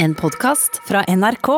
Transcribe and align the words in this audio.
En 0.00 0.14
podkast 0.14 0.80
fra 0.86 1.04
NRK. 1.08 1.48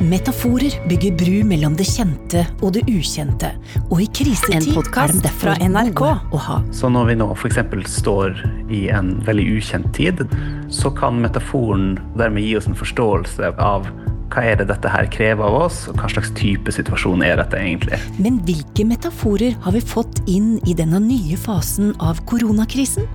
Metaforer 0.00 0.88
bygger 0.88 1.16
bru 1.18 1.44
mellom 1.44 1.74
det 1.74 1.88
kjente 1.90 2.44
og 2.62 2.76
det 2.76 2.84
ukjente, 2.86 3.50
og 3.90 3.98
i 3.98 4.06
krisetid 4.06 4.54
En 4.54 4.78
er 4.78 5.10
de 5.10 5.22
derfor 5.26 5.50
fra 5.50 5.56
NRK. 5.58 6.04
å 6.06 6.42
ha. 6.46 6.60
Så 6.70 6.86
når 6.94 7.10
vi 7.10 7.18
nå 7.18 7.32
f.eks. 7.34 7.58
står 7.98 8.38
i 8.70 8.86
en 8.94 9.16
veldig 9.26 9.48
ukjent 9.58 9.90
tid, 9.98 10.22
så 10.70 10.94
kan 10.94 11.18
metaforen 11.18 11.96
dermed 12.14 12.46
gi 12.46 12.54
oss 12.60 12.70
en 12.70 12.78
forståelse 12.78 13.56
av 13.58 13.90
hva 14.32 14.44
er 14.44 14.58
det 14.60 14.68
dette 14.70 14.90
her 14.92 15.08
krever 15.12 15.46
av 15.46 15.56
oss, 15.66 15.84
og 15.90 16.00
hva 16.00 16.10
slags 16.12 16.32
type 16.38 16.72
situasjon 16.74 17.24
er 17.26 17.38
dette 17.40 17.58
egentlig. 17.60 17.98
Men 18.20 18.40
hvilke 18.48 18.86
metaforer 18.88 19.56
har 19.64 19.76
vi 19.76 19.84
fått 19.84 20.22
inn 20.30 20.56
i 20.68 20.76
denne 20.76 21.00
nye 21.04 21.38
fasen 21.40 21.94
av 22.04 22.20
koronakrisen? 22.28 23.08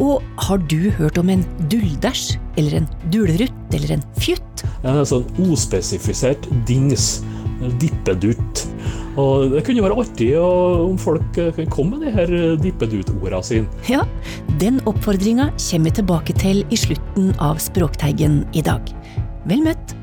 Og 0.00 0.22
har 0.48 0.62
du 0.72 0.90
hørt 0.96 1.18
om 1.20 1.30
en 1.32 1.44
duldæsj, 1.70 2.38
eller 2.60 2.80
en 2.80 2.88
dullerutt, 3.12 3.76
eller 3.76 3.98
en 3.98 4.04
fjutt? 4.18 4.64
En 4.88 5.04
sånn 5.06 5.28
ospesifisert 5.50 6.48
dings. 6.68 7.20
en 7.62 7.76
Dippedutt. 7.78 8.64
Og 9.20 9.52
det 9.52 9.60
kunne 9.66 9.84
være 9.84 9.98
artig 10.02 10.30
om 10.40 10.96
folk 10.98 11.36
kom 11.36 11.68
komme 11.70 11.98
med 12.00 12.08
de 12.08 12.14
her 12.16 12.56
dippedutt-orda 12.58 13.42
sine. 13.44 13.68
Ja, 13.86 14.02
den 14.58 14.80
oppfordringa 14.88 15.50
kommer 15.52 15.90
vi 15.90 15.96
tilbake 16.00 16.36
til 16.40 16.64
i 16.72 16.78
slutten 16.80 17.30
av 17.38 17.60
Språkteigen 17.62 18.42
i 18.56 18.64
dag. 18.64 18.88
Vel 19.42 19.58
møtt! 19.64 19.96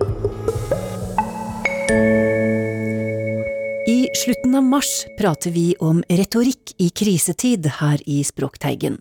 I 3.87 3.99
slutten 4.19 4.57
av 4.59 4.65
mars 4.67 4.89
prater 5.15 5.53
vi 5.55 5.71
om 5.79 6.01
retorikk 6.11 6.73
i 6.75 6.89
krisetid 6.91 7.69
her 7.79 8.03
i 8.03 8.19
Språkteigen. 8.27 8.99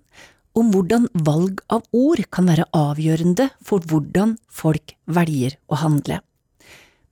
Om 0.54 0.70
hvordan 0.74 1.08
valg 1.26 1.58
av 1.74 1.82
ord 1.90 2.22
kan 2.30 2.46
være 2.50 2.68
avgjørende 2.70 3.48
for 3.66 3.82
hvordan 3.82 4.36
folk 4.46 4.94
velger 5.10 5.58
å 5.66 5.82
handle. 5.82 6.20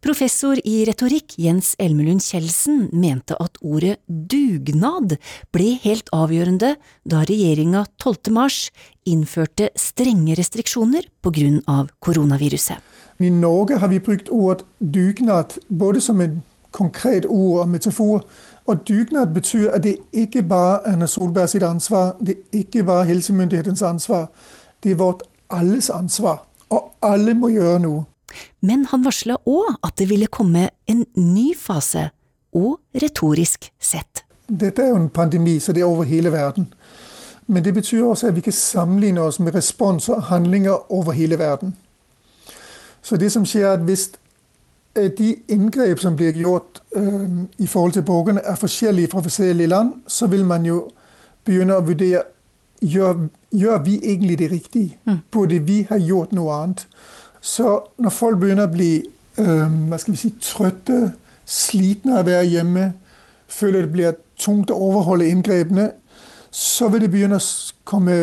Professor 0.06 0.60
i 0.62 0.84
retorikk 0.86 1.34
Jens 1.42 1.72
Elmelund 1.82 2.22
Kjeldsen 2.22 2.92
mente 2.94 3.34
at 3.42 3.58
ordet 3.58 3.96
dugnad 4.06 5.16
ble 5.50 5.72
helt 5.82 6.12
avgjørende 6.14 6.76
da 7.02 7.24
regjeringa 7.26 7.88
12. 7.98 8.30
mars 8.36 8.68
innførte 9.02 9.72
strenge 9.74 10.38
restriksjoner 10.38 11.10
på 11.26 11.34
grunn 11.34 11.58
av 11.66 11.90
koronaviruset. 11.98 12.95
I 13.18 13.28
Norge 13.28 13.78
har 13.78 13.88
vi 13.88 13.98
brukt 13.98 14.28
ordet 14.28 14.64
dugnad 14.78 15.58
både 15.68 16.00
som 16.00 16.20
et 16.20 16.40
konkret 16.72 17.26
ord 17.28 17.60
og 17.60 17.68
metafor. 17.68 18.24
Og 18.66 18.88
dugnad 18.88 19.34
betyr 19.34 19.70
at 19.70 19.82
det 19.82 19.96
ikke 20.12 20.42
bare 20.42 20.80
er 20.84 20.92
Erna 20.92 21.06
Solberg 21.06 21.48
sitt 21.48 21.62
ansvar, 21.62 22.16
det 22.20 22.36
er 22.36 22.58
ikke 22.58 22.84
bare 22.84 23.04
helsemyndighetens 23.04 23.82
ansvar. 23.82 24.26
Det 24.82 24.92
er 24.92 24.96
vårt 24.96 25.22
alles 25.50 25.90
ansvar. 25.90 26.46
Og 26.70 26.92
alle 27.02 27.34
må 27.34 27.48
gjøre 27.48 27.78
noe. 27.78 28.04
Men 28.60 28.84
han 28.90 29.04
varsla 29.04 29.38
òg 29.46 29.78
at 29.86 29.94
det 29.98 30.08
ville 30.10 30.26
komme 30.26 30.68
en 30.86 31.04
ny 31.14 31.54
fase, 31.56 32.10
og 32.52 32.80
retorisk 33.02 33.70
sett. 33.80 34.24
Dette 34.48 34.82
er 34.82 34.88
jo 34.88 34.96
en 34.96 35.08
pandemi, 35.08 35.58
så 35.58 35.72
det 35.72 35.80
er 35.80 35.88
over 35.88 36.04
hele 36.04 36.32
verden. 36.32 36.68
Men 37.46 37.64
det 37.64 37.74
betyr 37.74 38.04
også 38.04 38.28
at 38.28 38.36
vi 38.36 38.40
kan 38.40 38.52
sammenligne 38.52 39.20
oss 39.20 39.38
med 39.40 39.54
respons 39.54 40.08
og 40.08 40.22
handlinger 40.22 40.92
over 40.92 41.12
hele 41.12 41.38
verden. 41.38 41.76
Så 43.06 43.16
det 43.16 43.28
som 43.32 43.44
skjer, 43.46 43.68
er 43.68 43.72
at 43.72 43.84
hvis 43.86 44.10
øh, 44.98 45.10
de 45.18 45.36
inngrep 45.48 45.98
som 46.02 46.16
blir 46.16 46.32
gjort 46.32 46.82
øh, 46.96 47.30
i 47.58 47.66
forhold 47.66 47.92
til 47.92 48.02
borgerne, 48.02 48.40
er 48.40 48.54
forskjellige 48.54 49.08
fra 49.12 49.20
forskjellige 49.20 49.66
land, 49.66 49.92
så 50.06 50.26
vil 50.26 50.44
man 50.44 50.66
jo 50.66 50.88
begynne 51.44 51.76
å 51.76 51.84
vurdere 51.86 52.24
gjør, 52.82 53.28
gjør 53.52 53.78
vi 53.84 54.00
egentlig 54.02 54.38
det 54.38 54.50
riktige. 54.50 54.98
Burde 55.30 55.58
vi 55.58 55.86
ha 55.88 56.00
gjort 56.02 56.32
noe 56.32 56.54
annet? 56.54 56.86
Så 57.40 57.78
når 57.98 58.10
folk 58.10 58.40
begynner 58.42 58.66
å 58.66 58.74
bli 58.74 58.90
øh, 59.38 59.70
hva 59.86 60.02
skal 60.02 60.16
vi 60.16 60.24
si, 60.24 60.34
trøtte, 60.42 61.12
slitne 61.46 62.18
av 62.18 62.26
å 62.26 62.30
være 62.32 62.50
hjemme, 62.56 62.90
føler 63.46 63.86
det 63.86 63.92
blir 63.94 64.20
tungt 64.38 64.74
å 64.74 64.82
overholde 64.82 65.30
inngrepene, 65.30 65.92
så 66.50 66.90
vil 66.90 67.06
det 67.06 67.14
begynne 67.14 67.38
å 67.38 67.48
komme 67.86 68.18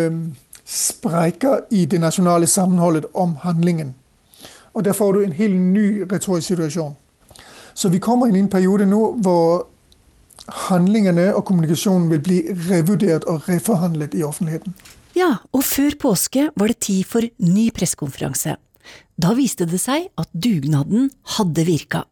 sprekker 0.68 1.70
i 1.72 1.86
det 1.86 2.04
nasjonale 2.04 2.52
sammenholdet 2.52 3.14
om 3.14 3.38
handlingen. 3.48 3.96
Og 4.74 4.84
der 4.86 4.98
får 4.98 5.14
du 5.14 5.22
en 5.24 5.38
helt 5.38 5.60
ny 5.60 5.88
retorisk 6.10 6.48
situasjon. 6.54 6.96
Så 7.74 7.90
vi 7.90 8.02
kommer 8.02 8.30
inn 8.30 8.38
i 8.38 8.44
en 8.44 8.52
periode 8.52 8.86
nå 8.90 9.02
hvor 9.24 9.68
handlingene 10.68 11.30
og 11.34 11.46
kommunikasjonen 11.48 12.10
vil 12.12 12.22
bli 12.26 12.40
revurdert 12.68 13.26
og 13.30 13.48
reforhandlet 13.48 14.16
i 14.18 14.24
offentligheten. 14.26 14.76
Ja, 15.18 15.38
og 15.54 15.64
før 15.66 15.96
påske 16.02 16.50
var 16.58 16.72
det 16.72 16.82
tid 16.88 17.06
for 17.08 17.26
ny 17.46 17.70
pressekonferanse. 17.76 18.58
Da 19.16 19.34
viste 19.38 19.68
det 19.70 19.80
seg 19.82 20.10
at 20.20 20.30
dugnaden 20.34 21.12
hadde 21.38 21.66
virka. 21.70 22.04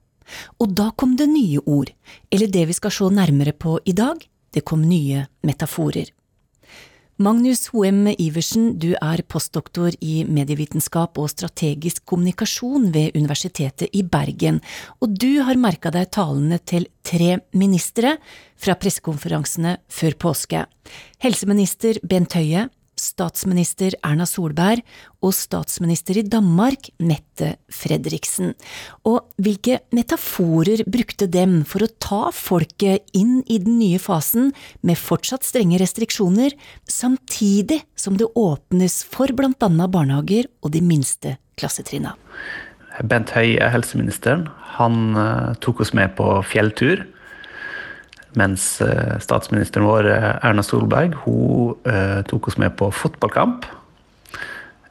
Og 0.62 0.72
da 0.78 0.92
kom 0.96 1.18
det 1.20 1.28
nye 1.28 1.60
ord, 1.66 1.90
eller 2.32 2.48
det 2.48 2.68
vi 2.70 2.78
skal 2.78 2.94
se 2.94 3.10
nærmere 3.12 3.52
på 3.58 3.80
i 3.84 3.96
dag, 3.98 4.22
det 4.54 4.64
kom 4.68 4.86
nye 4.86 5.26
metaforer. 5.44 6.12
Magnus 7.20 7.68
Hoem 7.74 8.08
Iversen, 8.16 8.78
du 8.80 8.94
er 8.96 9.22
postdoktor 9.28 9.94
i 10.00 10.22
medievitenskap 10.24 11.20
og 11.20 11.28
strategisk 11.30 12.06
kommunikasjon 12.08 12.88
ved 12.96 13.18
Universitetet 13.20 13.92
i 13.92 14.02
Bergen, 14.08 14.62
og 15.04 15.18
du 15.20 15.42
har 15.44 15.60
merka 15.60 15.92
deg 15.92 16.08
talene 16.16 16.62
til 16.64 16.88
tre 17.04 17.42
ministre 17.52 18.16
fra 18.56 18.78
pressekonferansene 18.80 19.76
før 19.92 20.18
påske. 20.24 20.64
Helseminister 21.22 22.00
Bent 22.02 22.38
Høie, 22.40 22.70
statsminister 23.02 23.96
Erna 24.06 24.28
Solberg 24.30 24.84
og 25.22 25.34
statsminister 25.36 26.20
i 26.22 26.26
Danmark 26.26 26.90
Mette 27.02 27.56
Fredriksen. 27.74 28.54
Og 29.08 29.28
hvilke 29.42 29.80
metaforer 29.96 30.86
brukte 30.90 31.28
dem 31.32 31.62
for 31.68 31.86
å 31.86 31.92
ta 32.02 32.24
folket 32.36 33.10
inn 33.18 33.42
i 33.48 33.60
den 33.62 33.80
nye 33.82 34.02
fasen 34.02 34.52
med 34.86 35.00
fortsatt 35.02 35.46
strenge 35.48 35.82
restriksjoner, 35.82 36.56
samtidig 36.90 37.82
som 37.98 38.18
det 38.20 38.30
åpnes 38.38 39.02
for 39.08 39.32
annet 39.32 39.94
barnehager 39.94 40.50
og 40.62 40.74
de 40.76 40.82
minste 40.86 41.38
klassetrinna? 41.60 42.16
Bent 43.08 43.32
Høie, 43.34 43.70
helseministeren, 43.72 44.46
han 44.76 45.16
eh, 45.18 45.54
tok 45.64 45.82
oss 45.86 45.94
med 45.98 46.14
på 46.18 46.28
fjelltur. 46.46 47.06
Mens 48.40 48.81
eh, 48.81 49.19
statsministeren 49.19 49.86
vår, 49.86 50.08
eh, 50.08 50.46
Erna 50.47 50.64
Solberg, 50.64 51.18
hun 51.25 51.75
eh, 51.88 52.22
tok 52.30 52.47
oss 52.47 52.58
med 52.62 52.75
på 52.80 52.88
fotballkamp. 52.96 53.66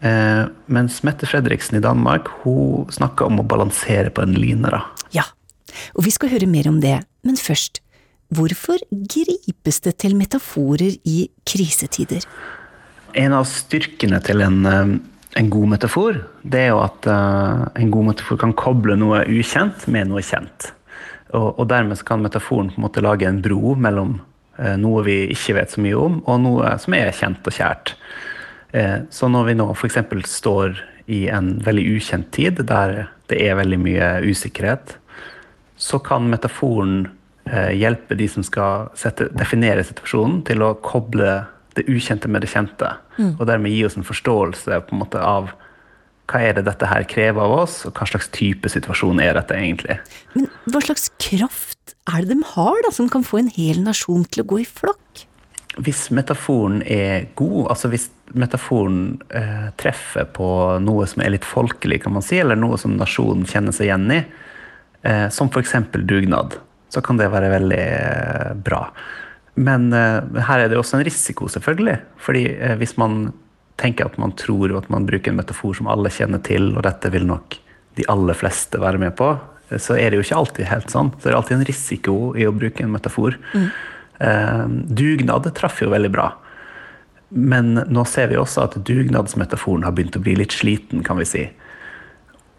Eh, 0.01 0.45
mens 0.67 1.01
Mette 1.05 1.29
Fredriksen 1.29 1.79
i 1.79 1.85
Danmark 1.85 2.29
hun 2.43 2.89
snakka 2.93 3.29
om 3.29 3.41
å 3.41 3.47
balansere 3.47 4.13
på 4.13 4.25
en 4.25 4.37
line. 4.37 4.69
da. 4.69 4.85
Ja, 5.17 5.25
og 5.97 6.05
vi 6.05 6.13
skal 6.13 6.33
høre 6.35 6.49
mer 6.51 6.69
om 6.69 6.81
det, 6.85 6.99
men 7.25 7.41
først, 7.41 7.81
hvorfor 8.29 8.83
gripes 8.91 9.81
det 9.87 9.97
til 10.05 10.17
metaforer 10.17 10.99
i 11.05 11.31
krisetider? 11.49 12.27
En 13.17 13.33
av 13.35 13.49
styrkene 13.49 14.21
til 14.23 14.45
en, 14.45 14.61
en 14.67 15.49
god 15.51 15.73
metafor, 15.73 16.21
det 16.45 16.67
er 16.67 16.69
jo 16.71 16.83
at 16.85 17.09
en 17.11 17.91
god 17.91 18.13
metafor 18.13 18.39
kan 18.39 18.55
koble 18.55 18.95
noe 19.01 19.25
ukjent 19.27 19.89
med 19.91 20.13
noe 20.13 20.23
kjent. 20.23 20.71
Og, 21.37 21.61
og 21.61 21.69
dermed 21.71 22.01
kan 22.07 22.23
metaforen 22.25 22.73
på 22.73 22.81
en 22.81 22.87
måte 22.89 23.05
lage 23.05 23.29
en 23.29 23.41
bro 23.45 23.75
mellom 23.79 24.17
eh, 24.59 24.77
noe 24.81 25.05
vi 25.07 25.19
ikke 25.35 25.57
vet 25.61 25.75
så 25.75 25.83
mye 25.85 25.99
om, 25.99 26.21
og 26.27 26.43
noe 26.43 26.75
som 26.83 26.97
er 26.99 27.13
kjent 27.17 27.47
og 27.47 27.57
kjært. 27.57 27.95
Eh, 28.73 28.99
så 29.11 29.31
når 29.31 29.51
vi 29.51 29.59
nå 29.61 29.69
f.eks. 29.75 30.01
står 30.31 30.81
i 31.11 31.25
en 31.33 31.57
veldig 31.65 31.87
ukjent 31.97 32.31
tid, 32.35 32.63
der 32.67 33.09
det 33.31 33.39
er 33.47 33.59
veldig 33.59 33.79
mye 33.83 34.11
usikkerhet, 34.27 34.97
så 35.81 36.01
kan 36.03 36.29
metaforen 36.31 37.09
eh, 37.49 37.73
hjelpe 37.79 38.19
de 38.19 38.29
som 38.31 38.45
skal 38.47 38.91
sette, 38.99 39.31
definere 39.35 39.87
situasjonen, 39.87 40.43
til 40.47 40.67
å 40.67 40.75
koble 40.83 41.41
det 41.79 41.87
ukjente 41.87 42.29
med 42.29 42.43
det 42.43 42.51
kjente. 42.51 42.97
Og 43.39 43.45
dermed 43.47 43.73
gi 43.73 43.85
oss 43.87 43.99
en 43.99 44.07
forståelse 44.07 44.81
på 44.87 44.95
en 44.97 45.03
måte 45.03 45.21
av 45.23 45.53
hva 46.31 46.43
er 46.47 46.57
det 46.59 46.67
dette 46.69 46.87
her 46.87 47.07
krever 47.11 47.43
av 47.43 47.57
oss, 47.65 47.81
og 47.89 47.97
hva 47.99 48.07
slags 48.09 48.31
type 48.35 48.71
situasjon 48.71 49.21
er 49.23 49.35
dette 49.39 49.57
egentlig. 49.57 49.99
Men 50.37 50.47
hva 50.71 50.83
slags 50.85 51.11
kraft 51.23 51.97
er 52.11 52.25
det 52.25 52.37
de 52.37 52.47
har, 52.55 52.79
da, 52.87 52.93
som 52.95 53.11
kan 53.11 53.27
få 53.27 53.43
en 53.43 53.53
hel 53.55 53.83
nasjon 53.85 54.25
til 54.31 54.45
å 54.45 54.51
gå 54.53 54.63
i 54.63 54.69
flokk? 54.69 55.27
Hvis 55.81 56.09
metaforen 56.15 56.81
er 56.83 57.29
god, 57.39 57.71
altså 57.75 57.91
hvis 57.93 58.09
metaforen 58.35 59.21
eh, 59.35 59.69
treffer 59.81 60.27
på 60.35 60.49
noe 60.83 61.07
som 61.11 61.23
er 61.23 61.35
litt 61.35 61.47
folkelig, 61.47 62.03
kan 62.05 62.15
man 62.17 62.27
si, 62.27 62.41
eller 62.43 62.59
noe 62.59 62.79
som 62.81 62.97
nasjonen 62.99 63.47
kjenner 63.49 63.75
seg 63.75 63.89
igjen 63.89 64.11
i, 64.15 64.21
eh, 65.07 65.27
som 65.35 65.51
f.eks. 65.51 65.77
dugnad, 65.95 66.59
så 66.91 67.03
kan 67.07 67.21
det 67.21 67.31
være 67.31 67.53
veldig 67.55 67.85
eh, 67.87 68.53
bra. 68.67 68.85
Men 69.61 69.91
eh, 69.95 70.43
her 70.47 70.65
er 70.65 70.71
det 70.71 70.79
også 70.79 70.99
en 70.99 71.07
risiko, 71.07 71.49
selvfølgelig. 71.51 71.99
fordi 72.19 72.45
eh, 72.57 72.77
hvis 72.81 72.97
man 73.01 73.33
tenker 73.81 74.09
at 74.09 74.19
man 74.21 74.35
tror 74.39 74.77
at 74.79 74.91
man 74.93 75.09
bruker 75.09 75.33
en 75.33 75.41
metafor 75.41 75.75
som 75.79 75.89
alle 75.91 76.13
kjenner 76.13 76.43
til, 76.47 76.73
og 76.77 76.85
dette 76.87 77.11
vil 77.13 77.27
nok 77.29 77.57
de 77.99 78.07
aller 78.13 78.37
fleste 78.39 78.81
være 78.81 79.01
med 79.03 79.17
på, 79.19 79.33
så 79.79 79.97
er 79.97 80.11
det 80.11 80.19
jo 80.19 80.27
ikke 80.27 80.39
alltid 80.41 80.69
helt 80.71 80.93
sånn. 80.93 81.13
Så 81.17 81.29
det 81.29 81.33
er 81.33 81.39
alltid 81.39 81.57
en 81.59 81.69
risiko 81.69 82.15
i 82.39 82.47
å 82.49 82.55
bruke 82.55 82.83
en 82.83 82.95
metafor. 82.95 83.37
Eh, 84.21 84.65
dugnad 84.69 85.47
traff 85.57 85.83
jo 85.83 85.91
veldig 85.93 86.11
bra. 86.13 86.31
Men 87.31 87.77
nå 87.87 88.05
ser 88.11 88.33
vi 88.33 88.39
også 88.41 88.65
at 88.67 88.79
dugnadsmetaforen 88.87 89.87
har 89.87 89.95
begynt 89.95 90.19
å 90.19 90.25
bli 90.25 90.35
litt 90.41 90.57
sliten, 90.57 91.05
kan 91.07 91.21
vi 91.21 91.29
si. 91.29 91.45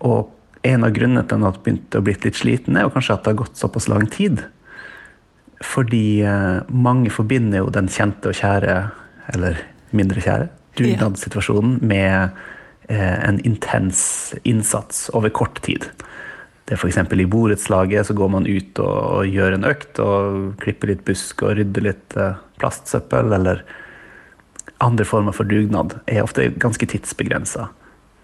Og 0.08 0.32
en 0.68 0.88
av 0.88 0.94
grunnene 0.96 1.26
til 1.26 1.28
at 1.28 1.36
den 1.36 1.48
har 1.48 1.60
begynt 1.60 1.98
å 1.98 2.04
bli 2.06 2.16
litt 2.16 2.40
sliten, 2.40 2.78
er 2.78 2.88
jo 2.88 2.94
kanskje 2.96 3.18
at 3.18 3.26
det 3.26 3.34
har 3.34 3.42
gått 3.44 3.60
såpass 3.60 3.90
lang 3.92 4.08
tid. 4.12 4.46
Fordi 5.62 6.22
eh, 6.24 6.64
mange 6.72 7.12
forbinder 7.14 7.66
jo 7.66 7.76
den 7.76 7.92
kjente 7.92 8.32
og 8.32 8.40
kjære, 8.40 8.80
eller 9.36 9.60
mindre 9.92 10.24
kjære, 10.24 10.48
dugnadssituasjonen 10.80 11.80
med 11.82 12.30
eh, 12.88 13.18
en 13.28 13.40
intens 13.48 14.34
innsats 14.44 15.10
over 15.14 15.30
kort 15.30 15.62
tid. 15.66 15.88
Det 16.66 16.78
er 16.78 16.80
F.eks. 16.80 16.98
i 16.98 17.28
borettslaget 17.28 18.08
så 18.08 18.16
går 18.16 18.30
man 18.32 18.48
ut 18.48 18.80
og, 18.80 18.98
og, 19.20 19.28
gjør 19.28 19.58
en 19.58 19.68
økt 19.68 20.00
og 20.00 20.54
klipper 20.62 20.94
litt 20.94 21.06
busk 21.08 21.44
og 21.44 21.58
rydder 21.60 21.88
litt 21.90 22.18
eh, 22.18 22.38
plastsøppel, 22.62 23.34
eller 23.36 23.66
andre 24.82 25.06
former 25.06 25.36
for 25.36 25.50
dugnad 25.50 25.98
er 26.08 26.24
ofte 26.24 26.48
ganske 26.62 26.88
tidsbegrensa. 26.88 27.68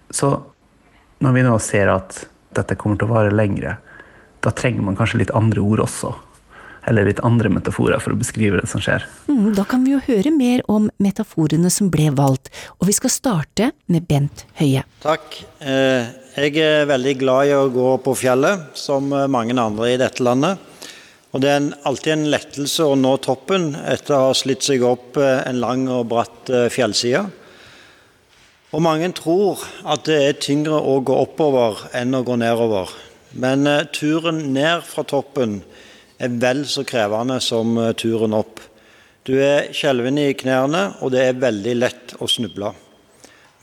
Så 0.10 0.32
når 1.20 1.36
vi 1.36 1.44
nå 1.46 1.58
ser 1.62 1.92
at 1.92 2.24
dette 2.56 2.78
kommer 2.80 2.98
til 2.98 3.10
å 3.10 3.16
vare 3.18 3.36
lengre, 3.36 3.78
da 4.46 4.54
trenger 4.56 4.86
man 4.86 4.98
kanskje 4.98 5.24
litt 5.24 5.34
andre 5.36 5.62
ord 5.62 5.84
også. 5.84 6.14
Eller 6.88 7.10
litt 7.10 7.20
andre 7.28 7.52
metaforer 7.52 8.00
for 8.00 8.16
å 8.16 8.20
beskrive 8.20 8.62
det 8.62 8.70
som 8.72 8.84
skjer. 8.84 9.04
Mm, 9.28 9.52
da 9.58 9.66
kan 9.68 9.84
vi 9.84 9.92
jo 9.92 10.00
høre 10.06 10.32
mer 10.32 10.64
om 10.72 10.88
metaforene 11.04 11.72
som 11.74 11.92
ble 11.92 12.08
valgt, 12.16 12.48
og 12.80 12.88
vi 12.88 12.96
skal 12.96 13.12
starte 13.12 13.74
med 13.92 14.08
Bent 14.08 14.46
Høie. 14.62 14.86
Takk. 15.04 15.42
Eh, 15.60 16.08
jeg 16.38 16.56
er 16.64 16.88
veldig 16.88 17.18
glad 17.20 17.52
i 17.52 17.58
å 17.58 17.68
gå 17.74 17.92
på 18.06 18.16
fjellet, 18.16 18.72
som 18.78 19.12
mange 19.12 19.58
andre 19.58 19.92
i 19.92 20.00
dette 20.00 20.24
landet. 20.24 20.64
Og 21.38 21.42
Det 21.44 21.50
er 21.52 21.66
alltid 21.86 22.14
en 22.14 22.30
lettelse 22.32 22.86
å 22.88 22.96
nå 22.98 23.12
toppen 23.22 23.74
etter 23.86 24.16
å 24.16 24.30
ha 24.30 24.38
slitt 24.38 24.64
seg 24.66 24.82
opp 24.88 25.20
eh, 25.22 25.44
en 25.46 25.60
lang 25.62 25.84
og 25.92 26.08
bratt 26.10 26.50
eh, 26.50 26.70
fjellside. 26.74 27.26
Og 28.72 28.82
Mange 28.84 29.12
tror 29.16 29.62
at 29.86 30.08
det 30.08 30.18
er 30.24 30.40
tyngre 30.42 30.80
å 30.80 30.98
gå 31.06 31.14
oppover 31.14 31.84
enn 31.96 32.16
å 32.18 32.24
gå 32.26 32.40
nedover. 32.40 32.90
Men 33.38 33.68
turen 33.94 34.40
ned 34.56 34.82
fra 34.88 35.04
toppen 35.06 35.60
er 36.18 36.40
vel 36.42 36.66
så 36.70 36.84
krevende 36.88 37.40
som 37.44 37.78
uh, 37.78 37.92
turen 37.98 38.36
opp. 38.38 38.62
Du 39.28 39.36
er 39.44 39.72
skjelven 39.76 40.20
i 40.22 40.32
knærne, 40.40 40.84
og 41.04 41.12
det 41.14 41.26
er 41.26 41.40
veldig 41.42 41.78
lett 41.78 42.16
å 42.24 42.30
snuble. 42.32 42.72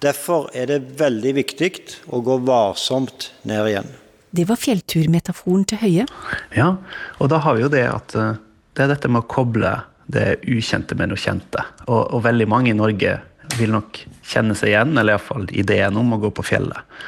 Derfor 0.04 0.50
er 0.52 0.68
det 0.68 0.80
veldig 0.98 1.32
viktig 1.38 1.70
å 2.12 2.20
gå 2.24 2.36
varsomt 2.44 3.30
ned 3.48 3.70
igjen. 3.70 3.92
Det 4.34 4.44
var 4.50 4.58
fjellturmetaforen 4.60 5.62
til 5.70 5.80
Høie. 5.80 6.06
Ja, 6.52 6.74
og 7.22 7.30
da 7.32 7.38
har 7.44 7.56
vi 7.56 7.64
jo 7.64 7.70
det 7.72 7.84
at 7.86 8.16
eh, 8.18 8.34
det 8.74 8.84
er 8.84 8.90
dette 8.90 9.08
med 9.08 9.22
å 9.22 9.30
koble 9.30 9.70
det 10.10 10.42
ukjente 10.50 10.98
med 10.98 11.12
noe 11.12 11.20
kjente. 11.20 11.62
Og, 11.86 12.10
og 12.10 12.24
veldig 12.26 12.48
mange 12.50 12.72
i 12.72 12.76
Norge 12.76 13.14
vil 13.54 13.72
nok 13.72 14.02
kjenne 14.26 14.56
seg 14.58 14.72
igjen, 14.72 14.92
eller 14.98 15.14
iallfall 15.14 15.46
ideen 15.54 15.96
om 16.00 16.16
å 16.16 16.20
gå 16.20 16.32
på 16.34 16.44
fjellet. 16.44 16.98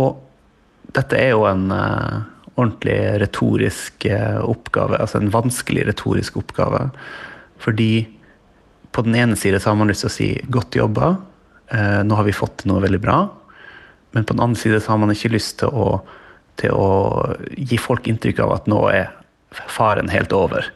Og 0.00 0.22
dette 0.94 1.18
er 1.18 1.34
jo 1.34 1.44
en 1.50 1.66
uh, 1.74 2.22
ordentlig 2.58 2.98
retorisk 3.22 4.08
uh, 4.10 4.42
oppgave, 4.44 4.98
altså 4.98 5.22
en 5.22 5.32
vanskelig 5.32 5.86
retorisk 5.88 6.36
oppgave. 6.40 6.88
Fordi 7.62 8.06
på 8.92 9.04
den 9.06 9.16
ene 9.18 9.38
side 9.38 9.60
så 9.62 9.72
har 9.72 9.78
man 9.80 9.90
lyst 9.90 10.04
til 10.04 10.10
å 10.10 10.16
si 10.18 10.30
'godt 10.50 10.78
jobba', 10.78 11.16
uh, 11.72 12.00
nå 12.02 12.18
har 12.18 12.26
vi 12.26 12.36
fått 12.36 12.62
til 12.62 12.72
noe 12.72 12.82
veldig 12.82 13.00
bra. 13.00 13.18
Men 14.12 14.24
på 14.24 14.34
den 14.34 14.42
andre 14.42 14.60
side 14.60 14.80
så 14.82 14.94
har 14.94 14.98
man 14.98 15.14
ikke 15.14 15.34
lyst 15.36 15.60
til 15.62 15.70
å 15.70 16.02
til 16.58 16.74
å 16.74 16.88
gi 17.54 17.78
folk 17.78 18.08
inntrykk 18.10 18.42
av 18.42 18.54
at 18.56 18.68
nå 18.70 18.80
er 18.90 19.12
faren 19.70 20.10
helt 20.12 20.34
over. 20.34 20.66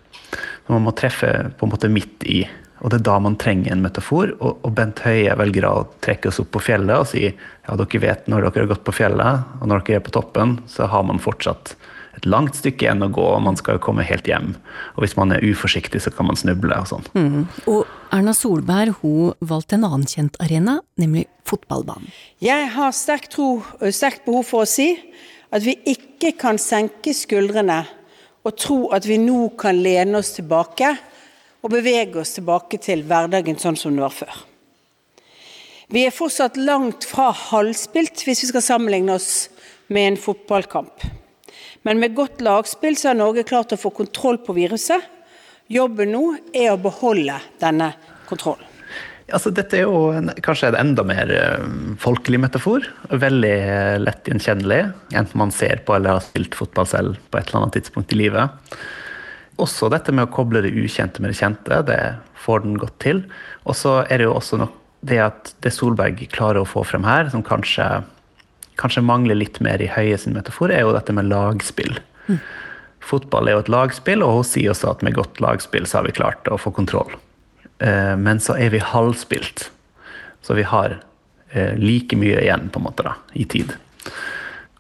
Man 0.70 0.85
må 0.87 0.94
treffe 0.96 1.31
på 1.58 1.67
en 1.67 1.73
måte 1.73 1.90
midt 1.93 2.25
i. 2.25 2.44
Og 2.82 2.90
det 2.90 2.99
er 2.99 3.06
da 3.06 3.17
man 3.23 3.38
trenger 3.38 3.73
en 3.73 3.82
metafor. 3.84 4.34
Og, 4.43 4.67
Bent 4.75 5.02
Høie 5.06 5.34
velger 5.38 5.69
å 5.69 5.87
trekke 6.02 6.32
oss 6.32 6.40
opp 6.43 6.50
på 6.56 6.64
fjellet 6.67 6.99
og 6.99 7.08
si 7.12 7.29
ja, 7.29 7.76
dere 7.79 8.02
vet 8.02 8.29
når 8.31 8.49
dere 8.49 8.64
har 8.64 8.73
gått 8.75 8.87
på 8.88 8.96
fjellet, 8.96 9.50
og 9.61 9.70
når 9.70 9.84
dere 9.87 10.00
er 10.00 10.06
på 10.06 10.14
toppen, 10.14 10.56
så 10.70 10.90
har 10.90 11.06
man 11.06 11.23
fortsatt 11.23 11.76
et 12.19 12.26
langt 12.29 12.58
stykke 12.58 12.84
igjen 12.84 13.05
å 13.06 13.08
gå, 13.08 13.23
og 13.25 13.44
man 13.46 13.56
skal 13.56 13.79
jo 13.79 13.84
komme 13.87 14.05
helt 14.05 14.26
hjem. 14.29 14.50
Og 14.96 15.05
hvis 15.05 15.14
man 15.17 15.32
er 15.32 15.44
uforsiktig, 15.46 16.02
så 16.05 16.12
kan 16.12 16.29
man 16.29 16.37
snuble 16.37 16.76
og 16.76 16.90
sånn. 16.90 17.06
Mm. 17.17 17.46
Og 17.70 17.87
Erna 18.12 18.34
Solberg 18.37 18.99
hun 19.00 19.32
valgte 19.40 19.78
en 19.78 19.87
annen 19.88 20.08
kjent 20.11 20.37
arena, 20.44 20.81
nemlig 21.00 21.25
fotballbanen. 21.49 22.11
Jeg 22.44 22.69
har 22.75 22.93
sterkt 22.96 23.38
behov 23.38 24.44
for 24.50 24.67
å 24.67 24.69
si 24.69 24.90
at 25.52 25.64
vi 25.64 25.78
ikke 25.88 26.35
kan 26.40 26.61
senke 26.61 27.14
skuldrene 27.17 27.82
og 28.43 28.58
tro 28.58 28.78
at 28.93 29.06
vi 29.06 29.17
nå 29.23 29.52
kan 29.61 29.78
lene 29.81 30.19
oss 30.20 30.35
tilbake 30.37 30.96
og 31.62 31.70
bevege 31.70 32.20
oss 32.23 32.35
tilbake 32.37 32.81
til 32.82 33.05
hverdagen 33.06 33.59
sånn 33.61 33.79
som 33.79 33.94
det 33.97 34.05
var 34.05 34.14
før. 34.14 34.35
Vi 35.93 36.06
er 36.06 36.14
fortsatt 36.14 36.56
langt 36.56 37.05
fra 37.05 37.31
halvspilt 37.37 38.25
hvis 38.25 38.47
vi 38.47 38.50
skal 38.50 38.64
sammenligne 38.64 39.17
oss 39.19 39.50
med 39.93 40.12
en 40.12 40.20
fotballkamp. 40.20 41.05
Men 41.87 42.00
med 42.00 42.14
godt 42.17 42.41
lagspill 42.41 42.97
så 42.97 43.11
har 43.11 43.19
Norge 43.19 43.44
klart 43.47 43.75
å 43.75 43.81
få 43.81 43.93
kontroll 43.94 44.38
på 44.43 44.55
viruset. 44.56 45.03
Jobben 45.73 46.14
nå 46.14 46.25
er 46.56 46.73
å 46.73 46.81
beholde 46.81 47.38
denne 47.61 47.93
kontrollen. 48.29 48.69
Altså, 49.32 49.53
dette 49.55 49.79
er 49.79 49.87
jo 49.87 50.11
en, 50.12 50.29
kanskje 50.44 50.73
en 50.73 50.79
enda 50.81 51.05
mer 51.09 51.31
uh, 51.31 51.94
folkelig 52.00 52.41
metafor. 52.43 52.85
Veldig 53.09 53.55
lett 54.03 54.29
gjenkjennelig. 54.29 54.81
Enten 55.14 55.41
man 55.41 55.55
ser 55.55 55.81
på 55.87 55.94
eller 55.97 56.19
har 56.19 56.25
spilt 56.25 56.56
fotball 56.59 56.88
selv 56.91 57.20
på 57.31 57.38
et 57.38 57.49
eller 57.49 57.62
annet 57.62 57.79
tidspunkt 57.79 58.12
i 58.12 58.19
livet. 58.25 58.75
Også 59.62 59.91
dette 59.93 60.14
med 60.14 60.26
å 60.26 60.32
koble 60.32 60.62
det 60.64 60.73
ukjente 60.75 61.23
med 61.23 61.32
det 61.32 61.38
kjente, 61.38 61.82
det 61.87 62.00
får 62.43 62.64
den 62.64 62.79
godt 62.81 62.99
til. 63.03 63.23
Og 63.69 63.79
så 63.79 64.00
er 64.09 64.19
det 64.19 64.29
jo 64.29 64.37
også 64.37 64.59
nok 64.62 64.79
det 65.06 65.19
at 65.19 65.53
det 65.64 65.73
Solberg 65.75 66.20
klarer 66.31 66.62
å 66.62 66.69
få 66.69 66.85
frem 66.87 67.06
her, 67.06 67.29
som 67.32 67.43
kanskje, 67.47 67.87
kanskje 68.79 69.03
mangler 69.06 69.38
litt 69.38 69.59
mer 69.64 69.82
i 69.82 69.91
Høie 69.91 70.19
sin 70.19 70.37
metafor, 70.37 70.70
er 70.70 70.85
jo 70.85 70.94
dette 70.94 71.14
med 71.14 71.26
lagspill. 71.31 71.99
Mm. 72.29 72.38
Fotball 73.03 73.50
er 73.50 73.56
jo 73.56 73.64
et 73.64 73.73
lagspill, 73.73 74.23
og 74.23 74.37
hun 74.38 74.47
sier 74.47 74.70
også 74.70 74.93
at 74.93 75.03
med 75.03 75.17
godt 75.19 75.43
lagspill 75.43 75.88
så 75.91 75.99
har 75.99 76.06
vi 76.06 76.14
klart 76.14 76.50
å 76.50 76.59
få 76.61 76.70
kontroll. 76.75 77.11
Eh, 77.82 78.14
men 78.19 78.38
så 78.43 78.55
er 78.55 78.70
vi 78.75 78.82
halvspilt. 78.82 79.67
Så 80.43 80.55
vi 80.59 80.67
har 80.67 81.00
eh, 81.50 81.75
like 81.79 82.19
mye 82.19 82.38
igjen 82.44 82.70
på 82.70 82.79
en 82.79 82.87
måte 82.87 83.06
da, 83.06 83.17
i 83.35 83.47
tid. 83.47 83.75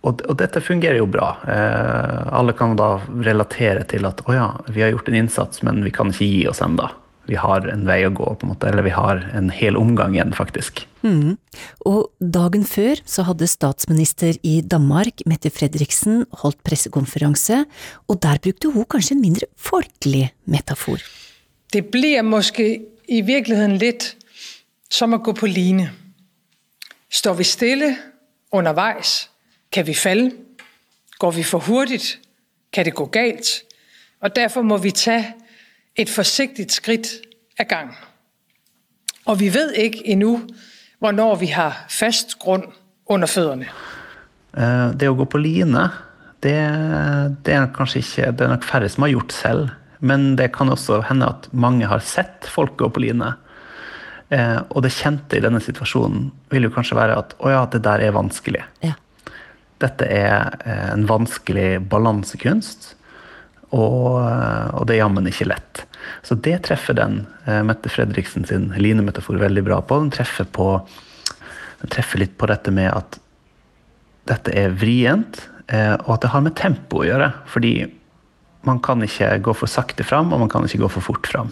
Og, 0.02 0.22
og, 0.26 0.34
dette 0.40 0.62
fungerer 0.62 0.98
jo 0.98 1.06
bra. 1.06 1.28
Eh, 1.46 2.32
alle 2.34 2.54
kan 2.58 2.74
da 2.78 2.96
relatere 3.22 3.84
til 3.90 4.08
at 4.08 4.24
å 4.26 4.34
ja, 4.34 4.48
vi 4.68 4.82
har 4.82 4.90
gjort 4.90 5.12
en 5.12 5.20
innsats, 5.20 5.62
men 5.62 5.82
vi 5.86 5.94
kan 5.94 6.10
ikke 6.10 6.26
gi 6.26 6.42
oss 6.50 6.62
enda. 6.64 6.90
Vi 7.30 7.36
har 7.38 7.68
en 7.70 7.84
vei 7.86 8.00
å 8.02 8.10
gå, 8.10 8.26
på 8.34 8.46
en 8.46 8.50
måte, 8.50 8.66
eller 8.66 8.82
vi 8.82 8.94
har 8.96 9.20
en 9.38 9.52
hel 9.54 9.78
omgang 9.78 10.16
igjen, 10.16 10.34
faktisk. 10.34 10.82
Mm. 11.06 11.36
Og 11.86 12.10
dagen 12.18 12.66
før 12.66 12.98
så 13.06 13.22
hadde 13.28 13.46
statsminister 13.50 14.40
i 14.42 14.56
Danmark, 14.66 15.22
Mette 15.30 15.52
Fredriksen, 15.54 16.24
holdt 16.42 16.58
pressekonferanse, 16.66 17.62
og 18.10 18.18
der 18.26 18.42
brukte 18.42 18.72
hun 18.74 18.88
kanskje 18.90 19.14
en 19.16 19.22
mindre 19.22 19.50
folkelig 19.54 20.32
metafor. 20.50 21.02
Det 21.72 21.86
blir 21.94 22.26
måske 22.26 22.66
i 23.06 23.22
virkeligheten 23.22 23.78
litt 23.78 24.12
som 24.92 25.14
å 25.14 25.22
gå 25.22 25.34
på 25.38 25.46
line. 25.46 25.92
Står 27.12 27.38
vi 27.38 27.46
stille 27.46 27.92
undervejs, 28.52 29.31
kan 29.72 29.86
vi 29.86 29.94
falde. 29.94 30.30
Går 31.18 31.30
vi 31.30 31.42
for 31.42 31.58
hurtigt, 31.58 32.18
kan 32.72 32.84
det 32.84 32.94
gå 32.94 33.06
galt. 33.06 33.62
Og 34.20 34.36
derfor 34.36 34.62
må 34.62 34.76
vi 34.76 34.90
tage 34.90 35.34
et 35.96 36.10
forsigtigt 36.10 36.72
skridt 36.72 37.08
ad 37.58 37.64
gangen. 37.64 37.94
Og 39.26 39.40
vi 39.40 39.54
ved 39.54 39.72
ikke 39.72 40.02
endnu, 40.08 40.40
hvornår 40.98 41.36
vi 41.36 41.46
har 41.46 41.84
fast 41.88 42.38
grund 42.38 42.64
under 43.06 43.26
fødderne. 43.26 43.68
Eh, 44.56 44.88
det 44.98 45.08
å 45.08 45.16
gå 45.16 45.26
på 45.30 45.38
line, 45.38 45.88
det, 46.42 46.56
det 47.46 47.54
er 47.54 47.70
kanskje 47.74 48.02
ikke 48.02 48.32
Det 48.32 48.44
er 48.44 48.50
nok 48.56 48.66
færre 48.66 48.88
som 48.90 49.06
har 49.06 49.12
gjort 49.14 49.32
selv. 49.32 49.70
Men 50.00 50.34
det 50.36 50.50
kan 50.56 50.68
også 50.68 51.04
hende 51.06 51.28
at 51.30 51.46
mange 51.52 51.86
har 51.86 52.02
sett 52.02 52.48
folk 52.50 52.74
gå 52.76 52.88
på 52.90 53.04
line. 53.04 53.34
Eh, 54.32 54.58
og 54.70 54.82
det 54.82 54.94
kjente 54.96 55.38
i 55.38 55.44
denne 55.44 55.60
situasjonen 55.62 56.30
vil 56.50 56.66
jo 56.66 56.72
kanskje 56.74 56.98
være 56.98 57.18
at 57.20 57.36
å 57.38 57.52
ja, 57.52 57.62
det 57.70 57.84
der 57.86 58.02
er 58.02 58.16
vanskelig. 58.16 58.64
Ja. 58.82 58.96
Dette 59.82 60.06
er 60.06 60.58
eh, 60.64 60.90
en 60.92 61.06
vanskelig 61.08 61.80
balansekunst, 61.90 62.92
og, 63.72 64.20
eh, 64.22 64.68
og, 64.76 64.84
det 64.86 64.96
er 64.96 65.02
jammen 65.02 65.26
ikke 65.30 65.48
lett. 65.50 65.84
Så 66.26 66.36
det 66.38 66.60
treffer 66.66 66.96
den 66.98 67.22
eh, 67.46 67.62
Mette 67.66 67.90
Fredriksen 67.90 68.46
sin 68.48 68.70
linemetafor 68.76 69.40
veldig 69.42 69.64
bra 69.66 69.80
på. 69.82 69.98
Den 70.04 70.12
treffer, 70.14 70.46
på, 70.46 70.68
den 71.82 71.94
treffer 71.94 72.22
litt 72.22 72.36
på 72.38 72.50
dette 72.50 72.74
med 72.74 72.92
at 72.92 73.18
dette 74.30 74.54
er 74.54 74.70
vrient, 74.78 75.40
og 75.72 76.08
at 76.14 76.22
det 76.22 76.28
har 76.30 76.42
med 76.44 76.54
tempo 76.58 77.00
å 77.00 77.06
gjøre. 77.06 77.26
Fordi 77.50 77.72
man 78.68 78.78
kan 78.84 79.02
ikke 79.02 79.32
gå 79.42 79.54
for 79.56 79.70
sakte 79.70 80.04
fram, 80.06 80.30
og 80.30 80.44
man 80.44 80.50
kan 80.52 80.66
ikke 80.66 80.84
gå 80.84 80.90
for 80.92 81.06
fort 81.08 81.26
fram. 81.26 81.50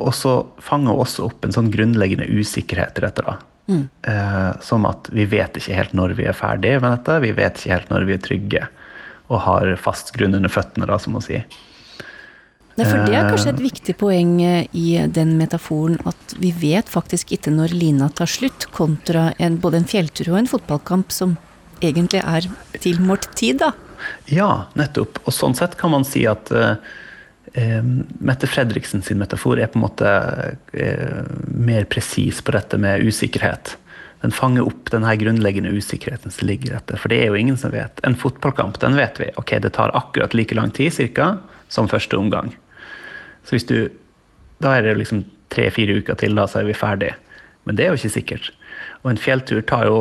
Og 0.00 0.10
så 0.16 0.32
fanger 0.64 0.90
hun 0.90 1.04
også 1.04 1.28
opp 1.28 1.44
en 1.46 1.54
sånn 1.54 1.70
grunnleggende 1.70 2.26
usikkerhet 2.26 2.98
i 2.98 3.04
dette. 3.04 3.22
da. 3.26 3.36
Mm. 3.70 3.84
Eh, 4.10 4.60
som 4.64 4.86
at 4.88 5.08
vi 5.14 5.26
vet 5.30 5.56
ikke 5.58 5.76
helt 5.76 5.92
når 5.94 6.16
vi 6.18 6.26
er 6.26 6.36
ferdig 6.36 6.74
med 6.82 6.96
dette, 6.96 7.18
vi 7.22 7.34
vet 7.36 7.58
ikke 7.58 7.76
helt 7.76 7.92
når 7.92 8.08
vi 8.08 8.16
er 8.16 8.24
trygge 8.24 8.64
og 9.32 9.44
har 9.46 9.68
fast 9.80 10.10
grunn 10.16 10.34
under 10.36 10.50
føttene, 10.52 10.88
da, 10.88 10.98
som 11.00 11.14
å 11.16 11.22
si. 11.24 11.38
Nei, 12.72 12.86
for 12.88 13.04
det 13.04 13.14
er 13.16 13.28
kanskje 13.28 13.52
et 13.52 13.62
viktig 13.62 13.94
poeng 14.00 14.34
eh, 14.44 14.66
i 14.72 14.96
den 15.12 15.34
metaforen 15.36 15.98
at 16.08 16.34
vi 16.40 16.54
vet 16.56 16.88
faktisk 16.88 17.34
ikke 17.36 17.52
når 17.52 17.74
lina 17.76 18.08
tar 18.08 18.30
slutt, 18.30 18.70
kontra 18.72 19.30
en, 19.38 19.58
både 19.60 19.82
en 19.82 19.88
fjelltur 19.88 20.32
og 20.32 20.40
en 20.40 20.50
fotballkamp 20.50 21.12
som 21.12 21.36
egentlig 21.84 22.22
er 22.22 22.48
tilmålt 22.80 23.28
tid, 23.36 23.60
da. 23.60 23.72
Ja, 24.30 24.50
nettopp. 24.78 25.20
Og 25.26 25.34
sånn 25.36 25.56
sett 25.58 25.76
kan 25.80 25.92
man 25.92 26.06
si 26.06 26.24
at 26.30 26.48
uh, 26.54 26.78
Mette 27.52 28.48
Fredriksen 28.48 29.02
sin 29.04 29.20
metafor 29.20 29.60
er 29.60 29.68
på 29.68 29.76
en 29.76 29.84
måte 29.84 30.08
uh, 30.08 31.24
mer 31.52 31.84
presis 31.84 32.40
på 32.40 32.54
dette 32.54 32.78
med 32.80 33.04
usikkerhet. 33.04 33.74
Den 34.22 34.32
fanger 34.32 34.68
opp 34.70 34.90
den 34.94 35.04
her 35.04 35.18
grunnleggende 35.18 35.72
usikkerheten 35.74 36.32
som 36.32 36.46
ligger 36.46 36.76
etter. 36.78 36.96
For 37.00 37.10
det 37.10 37.18
er 37.20 37.32
jo 37.32 37.40
ingen 37.40 37.58
som 37.58 37.74
vet. 37.74 37.98
En 38.06 38.16
fotballkamp, 38.16 38.78
den 38.80 38.96
vet 38.96 39.18
vi. 39.20 39.28
Ok, 39.36 39.56
det 39.60 39.74
tar 39.74 39.92
akkurat 39.98 40.34
like 40.38 40.54
lang 40.54 40.70
tid 40.70 40.94
cirka, 40.94 41.34
som 41.68 41.90
første 41.90 42.16
omgang. 42.16 42.54
Så 43.44 43.56
hvis 43.56 43.68
du 43.68 43.90
Da 44.62 44.76
er 44.78 44.84
det 44.86 44.92
liksom 44.94 45.24
tre-fire 45.50 45.96
uker 45.98 46.14
til, 46.14 46.36
da, 46.38 46.44
så 46.46 46.60
er 46.60 46.68
vi 46.68 46.74
ferdig. 46.78 47.08
Men 47.66 47.74
det 47.74 47.82
er 47.82 47.88
jo 47.90 47.98
ikke 47.98 48.14
sikkert. 48.14 48.52
Og 49.02 49.10
en 49.10 49.18
fjelltur 49.18 49.58
tar 49.66 49.88
jo 49.88 49.96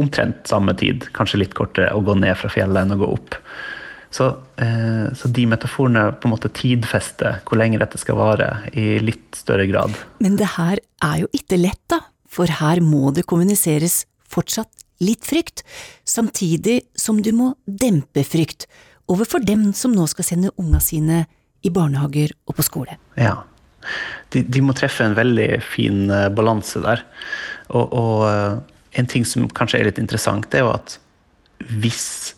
omtrent 0.00 0.48
samme 0.48 0.72
tid, 0.80 1.04
kanskje 1.12 1.42
litt 1.42 1.52
kortere, 1.58 1.90
å 1.92 2.00
gå 2.00 2.14
ned 2.16 2.32
fra 2.40 2.48
fjellet 2.48 2.80
enn 2.80 2.96
å 2.96 3.00
gå 3.02 3.10
opp. 3.12 3.36
Så, 4.10 4.26
eh, 4.58 5.06
så, 5.14 5.30
de 5.30 5.46
metaforene 5.46 6.08
på 6.18 6.26
en 6.26 6.34
måte 6.34 6.50
tidfester 6.50 7.38
hvor 7.46 7.60
lenge 7.60 7.78
dette 7.78 7.98
skal 8.00 8.18
vare, 8.18 8.48
i 8.74 8.98
litt 9.02 9.38
større 9.38 9.68
grad. 9.70 9.94
Men 10.18 10.34
det 10.40 10.56
her 10.56 10.82
er 11.06 11.22
jo 11.22 11.30
ikke 11.36 11.60
lett, 11.60 11.82
da. 11.92 12.02
For 12.30 12.50
her 12.60 12.82
må 12.82 13.10
det 13.14 13.26
kommuniseres 13.30 14.04
fortsatt 14.30 14.70
litt 15.00 15.24
frykt, 15.26 15.62
samtidig 16.04 16.80
som 16.98 17.22
du 17.22 17.30
må 17.34 17.54
dempe 17.64 18.24
frykt 18.26 18.66
overfor 19.10 19.42
dem 19.42 19.70
som 19.74 19.94
nå 19.94 20.06
skal 20.10 20.26
sende 20.26 20.52
unga 20.60 20.80
sine 20.84 21.24
i 21.66 21.72
barnehager 21.74 22.34
og 22.46 22.56
på 22.58 22.66
skole. 22.66 22.98
Ja. 23.18 23.40
De, 24.30 24.42
de 24.44 24.62
må 24.62 24.74
treffe 24.76 25.06
en 25.06 25.16
veldig 25.16 25.48
fin 25.64 26.04
uh, 26.12 26.28
balanse 26.32 26.82
der. 26.84 27.02
Og, 27.72 27.94
og 27.96 28.26
uh, 28.28 28.60
en 29.00 29.08
ting 29.10 29.24
som 29.26 29.48
kanskje 29.48 29.80
er 29.80 29.88
litt 29.88 30.00
interessant, 30.02 30.46
det 30.52 30.60
er 30.60 30.66
jo 30.66 30.74
at 30.74 30.98
hvis 31.80 32.34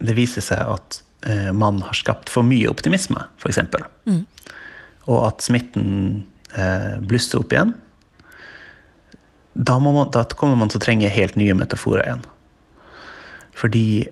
det 0.00 0.16
viser 0.16 0.44
seg 0.44 0.64
at 0.76 1.00
uh, 1.26 1.52
man 1.52 1.82
har 1.86 1.96
skapt 1.98 2.32
for 2.32 2.46
mye 2.46 2.70
optimisme, 2.70 3.22
f.eks., 3.40 3.60
mm. 4.06 4.24
og 5.10 5.22
at 5.28 5.46
smitten 5.46 6.26
blusser 7.06 7.38
opp 7.38 7.52
igjen, 7.54 7.68
da, 9.54 9.78
man, 9.78 10.10
da, 10.10 10.24
kommer 10.24 10.56
man 10.58 10.70
til 10.72 10.80
å 10.80 10.82
trenge 10.82 11.10
helt 11.14 11.36
nye 11.38 11.54
metaforer 11.54 12.02
igjen. 12.02 12.24
Fordi 13.54 14.08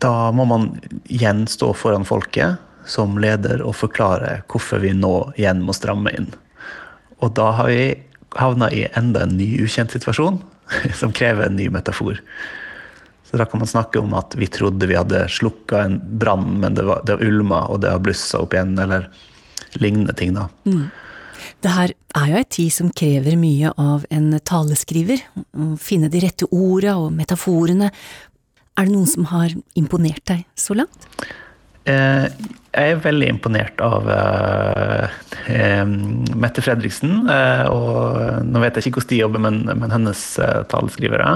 da 0.00 0.30
må 0.32 0.44
man 0.48 0.70
igjen 1.08 1.46
stå 1.48 1.72
foran 1.76 2.06
folket 2.08 2.60
som 2.88 3.18
leder 3.20 3.62
og 3.64 3.76
forklare 3.76 4.42
hvorfor 4.48 4.82
vi 4.84 4.92
nå 4.96 5.14
igjen 5.36 5.64
må 5.64 5.74
stramme 5.76 6.12
inn. 6.16 6.28
Og 7.20 7.34
da 7.36 7.50
har 7.58 7.72
vi 7.72 7.88
havna 8.36 8.68
i 8.72 8.86
enda 8.96 9.24
en 9.24 9.36
ny 9.38 9.48
ukjent 9.64 9.92
situasjon 9.96 10.40
som 11.00 11.14
krever 11.16 11.48
en 11.48 11.58
ny 11.58 11.68
metafor. 11.72 12.20
Så 13.30 13.36
da 13.36 13.44
kan 13.44 13.60
man 13.60 13.68
snakke 13.68 14.00
om 14.00 14.14
at 14.16 14.34
vi 14.40 14.46
trodde 14.48 14.88
vi 14.88 14.96
hadde 14.96 15.26
slukka 15.28 15.82
en 15.84 15.98
brann, 16.20 16.60
men 16.62 16.74
det, 16.74 16.86
var, 16.88 17.02
det 17.04 17.18
ulma 17.20 17.66
og 17.68 17.82
det 17.84 17.92
har 17.92 18.00
blussa 18.00 18.40
opp 18.40 18.56
igjen, 18.56 18.72
eller 18.80 19.10
lignende 19.76 20.14
ting, 20.16 20.32
da. 20.36 20.46
Mm. 20.64 20.86
Det 21.60 21.74
her 21.74 21.92
er 22.16 22.30
jo 22.30 22.38
ei 22.38 22.46
tid 22.48 22.72
som 22.72 22.92
krever 22.94 23.36
mye 23.38 23.72
av 23.76 24.06
en 24.14 24.30
taleskriver, 24.46 25.20
å 25.58 25.74
finne 25.82 26.08
de 26.12 26.22
rette 26.24 26.48
orda 26.54 26.96
og 27.02 27.12
metaforene. 27.18 27.90
Er 28.78 28.86
det 28.86 28.94
noen 28.94 29.10
som 29.10 29.28
har 29.32 29.52
imponert 29.76 30.24
deg 30.30 30.46
så 30.58 30.76
langt? 30.78 31.08
Eh, 31.88 32.26
jeg 32.78 32.94
er 32.94 33.00
veldig 33.02 33.28
imponert 33.32 33.80
av 33.82 34.06
uh, 34.06 35.08
Mette 36.38 36.62
Fredriksen. 36.62 37.24
Uh, 37.26 37.64
og 37.72 38.44
nå 38.46 38.62
vet 38.62 38.76
jeg 38.76 38.88
ikke 38.88 39.00
hvordan 39.00 39.14
de 39.14 39.22
jobber, 39.22 39.42
men, 39.48 39.62
men 39.80 39.94
hennes 39.94 40.22
uh, 40.42 40.62
taleskrivere. 40.70 41.32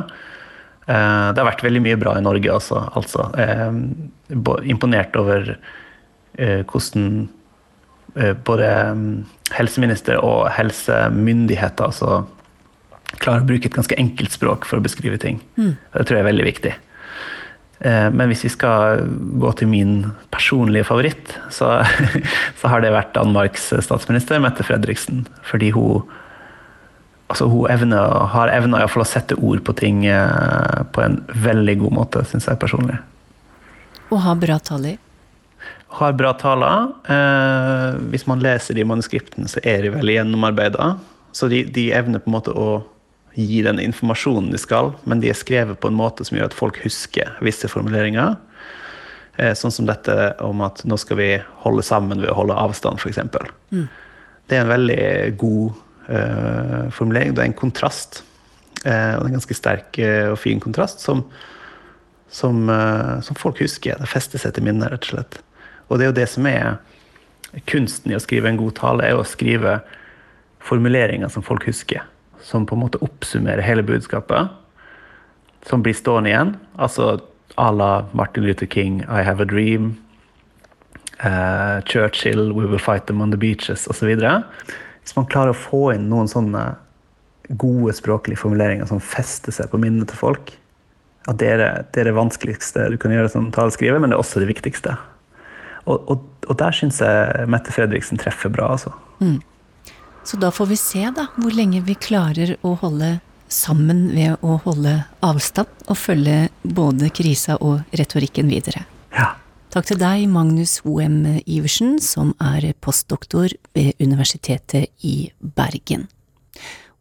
Det 0.87 1.39
har 1.39 1.47
vært 1.47 1.63
veldig 1.63 1.81
mye 1.85 1.99
bra 2.01 2.17
i 2.19 2.25
Norge 2.25 2.51
også, 2.51 2.81
altså. 2.99 3.29
imponert 4.67 5.15
over 5.21 5.53
hvordan 6.43 7.05
både 8.43 8.71
um, 8.91 9.05
helseminister 9.55 10.19
og 10.19 10.49
helsemyndigheter 10.57 11.87
altså, 11.87 12.25
klarer 13.21 13.45
å 13.45 13.49
bruke 13.49 13.69
et 13.69 13.77
ganske 13.77 13.99
enkelt 14.01 14.35
språk 14.35 14.67
for 14.69 14.81
å 14.81 14.85
beskrive 14.85 15.21
ting. 15.23 15.41
Mm. 15.55 15.77
Det 15.77 16.07
tror 16.07 16.19
jeg 16.19 16.25
er 16.25 16.31
veldig 16.31 16.49
viktig. 16.49 16.73
Eh, 17.83 18.09
men 18.15 18.31
hvis 18.31 18.45
vi 18.47 18.53
skal 18.55 19.03
gå 19.43 19.53
til 19.59 19.71
min 19.71 19.95
personlige 20.35 20.87
favoritt, 20.89 21.35
så, 21.51 21.81
så 22.61 22.73
har 22.73 22.85
det 22.85 22.95
vært 22.95 23.15
Danmarks 23.17 23.73
statsminister 23.85 24.43
Mette 24.43 24.67
Fredriksen. 24.67 25.27
Fordi 25.49 25.73
hun, 25.75 26.07
altså 27.33 27.49
hun 27.49 27.71
evner, 27.73 28.27
har 28.35 28.53
evna 28.53 28.83
å 28.85 29.07
sette 29.09 29.39
ord 29.41 29.63
på 29.65 29.75
ting 29.79 30.05
eh, 30.07 30.83
på 30.93 31.03
en 31.05 31.23
veldig 31.33 31.79
god 31.87 31.97
måte, 31.97 32.25
syns 32.29 32.49
jeg 32.51 32.61
personlig. 32.61 32.99
Og 34.13 34.21
har 34.21 34.37
bra 34.41 34.59
taler? 34.61 34.99
Har 35.97 36.13
bra 36.17 36.35
taler. 36.37 36.93
Eh, 37.09 38.01
hvis 38.13 38.27
man 38.29 38.45
leser 38.45 38.77
de 38.77 38.85
manuskriptene, 38.89 39.49
så 39.49 39.63
er 39.65 39.87
de 39.87 39.95
veldig 39.97 40.19
gjennomarbeida. 40.19 40.95
Så 41.33 41.49
de, 41.49 41.63
de 41.65 41.89
evner 41.97 42.21
på 42.21 42.29
en 42.29 42.37
måte 42.37 42.53
å 42.53 42.83
gi 43.33 43.63
den 43.65 43.81
informasjonen 43.81 44.51
de 44.53 44.61
skal, 44.61 44.93
men 45.09 45.23
de 45.23 45.31
er 45.33 45.39
skrevet 45.39 45.81
på 45.81 45.89
en 45.89 45.97
måte 45.97 46.27
som 46.29 46.37
gjør 46.37 46.51
at 46.51 46.57
folk 46.57 46.81
husker 46.85 47.33
visse 47.45 47.71
formuleringer. 47.73 48.37
Eh, 49.41 49.55
sånn 49.57 49.73
som 49.73 49.89
dette 49.89 50.35
om 50.45 50.61
at 50.65 50.85
nå 50.85 50.99
skal 51.01 51.21
vi 51.21 51.31
holde 51.65 51.85
sammen 51.87 52.21
ved 52.21 52.35
å 52.35 52.37
holde 52.43 52.59
avstand, 52.61 53.01
f.eks. 53.01 53.23
Mm. 53.73 53.89
Det 54.49 54.59
er 54.59 54.67
en 54.67 54.75
veldig 54.75 55.07
god 55.41 55.81
formulering. 56.07 57.35
Det 57.35 57.43
er 57.43 57.51
en 57.51 57.57
kontrast. 57.57 58.23
Uh, 58.83 59.21
og 59.21 59.29
en 59.29 59.37
ganske 59.37 59.55
sterk 59.55 59.95
uh, 60.03 60.33
og 60.33 60.41
fin 60.43 60.59
kontrast 60.59 61.05
som, 61.05 61.21
som, 62.27 62.65
som, 63.23 63.39
folk 63.39 63.61
husker. 63.63 64.01
Det 64.01 64.11
fester 64.11 64.43
seg 64.43 64.57
til 64.57 64.67
minnet, 64.67 64.91
rett 64.91 65.07
og 65.07 65.13
slett. 65.15 65.39
Og 65.87 66.01
det 66.01 66.07
er 66.07 66.11
jo 66.11 66.19
det 66.19 66.29
som 66.33 66.49
er 66.51 66.81
kunsten 67.69 68.11
i 68.11 68.17
å 68.19 68.23
skrive 68.23 68.51
en 68.51 68.59
god 68.59 68.75
tale, 68.81 69.07
er 69.07 69.21
å 69.21 69.29
skrive 69.29 69.79
formuleringer 70.67 71.31
som 71.31 71.47
folk 71.47 71.69
husker 71.71 72.03
som 72.43 72.67
på 72.67 72.75
en 72.75 72.83
måte 72.83 73.01
oppsummerer 73.03 73.63
hele 73.63 73.83
budskapet. 73.87 74.51
Som 75.67 75.83
blir 75.83 75.95
stående 75.95 76.33
igjen. 76.33 76.57
Altså 76.77 77.21
à 77.57 77.71
la 77.71 78.07
Martin 78.13 78.43
Luther 78.43 78.67
King, 78.67 79.03
I 79.09 79.23
have 79.23 79.41
a 79.41 79.45
dream. 79.45 79.97
Uh, 81.25 81.81
Churchill, 81.83 82.53
We 82.53 82.67
will 82.67 82.79
fight 82.79 83.07
them 83.07 83.21
on 83.21 83.31
the 83.31 83.37
beaches, 83.37 83.87
osv. 83.87 84.19
Hvis 85.03 85.17
man 85.19 85.29
klarer 85.31 85.55
å 85.55 85.59
få 85.59 85.93
inn 85.97 86.09
noen 86.11 86.31
sånne 86.31 86.65
gode 87.59 87.95
språklige 87.97 88.41
formuleringer 88.41 88.89
som 88.89 89.03
fester 89.03 89.55
seg 89.55 89.71
på 89.73 89.81
minnet 89.83 90.11
til 90.13 90.21
folk, 90.21 90.55
at 91.31 91.39
det 91.39 91.49
er 91.55 91.61
det, 91.63 92.01
er 92.03 92.11
det 92.11 92.17
vanskeligste 92.17 92.89
du 92.91 92.99
kan 93.01 93.15
gjøre 93.15 93.31
som 93.31 93.51
taleskriver, 93.55 94.01
men 94.03 94.11
det 94.11 94.19
er 94.19 94.23
også 94.23 94.43
det 94.43 94.51
viktigste. 94.51 94.97
Og, 95.85 96.07
og, 96.11 96.23
og 96.47 96.59
der 96.59 96.75
syns 96.75 97.01
jeg 97.03 97.49
Mette 97.51 97.75
Fredriksen 97.75 98.21
treffer 98.21 98.51
bra, 98.55 98.73
altså. 98.77 98.95
Mm. 99.23 99.41
Så 100.27 100.39
da 100.39 100.53
får 100.55 100.71
vi 100.71 100.79
se, 100.79 101.03
da, 101.15 101.29
hvor 101.35 101.55
lenge 101.55 101.83
vi 101.87 101.99
klarer 101.99 102.55
å 102.63 102.77
holde 102.79 103.17
sammen 103.53 104.07
ved 104.15 104.39
å 104.41 104.57
holde 104.65 104.95
avstand 105.25 105.91
og 105.91 105.99
følge 105.99 106.47
både 106.63 107.11
krisa 107.15 107.59
og 107.61 107.83
retorikken 107.99 108.49
videre. 108.51 108.87
Ja. 109.13 109.35
Takk 109.73 109.87
til 109.89 109.97
deg, 109.97 110.27
Magnus 110.29 110.83
O.M. 110.85 111.23
Iversen, 111.49 111.95
som 111.97 112.35
er 112.45 112.75
postdoktor 112.85 113.55
ved 113.73 113.97
Universitetet 114.05 114.91
i 115.01 115.31
Bergen. 115.41 116.11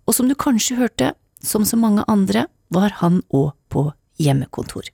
Og 0.08 0.16
som 0.16 0.32
du 0.32 0.38
kanskje 0.40 0.78
hørte, 0.80 1.10
som 1.44 1.68
så 1.68 1.76
mange 1.76 2.06
andre, 2.08 2.46
var 2.72 2.96
han 3.02 3.20
òg 3.36 3.52
på 3.68 3.90
hjemmekontor. 4.24 4.88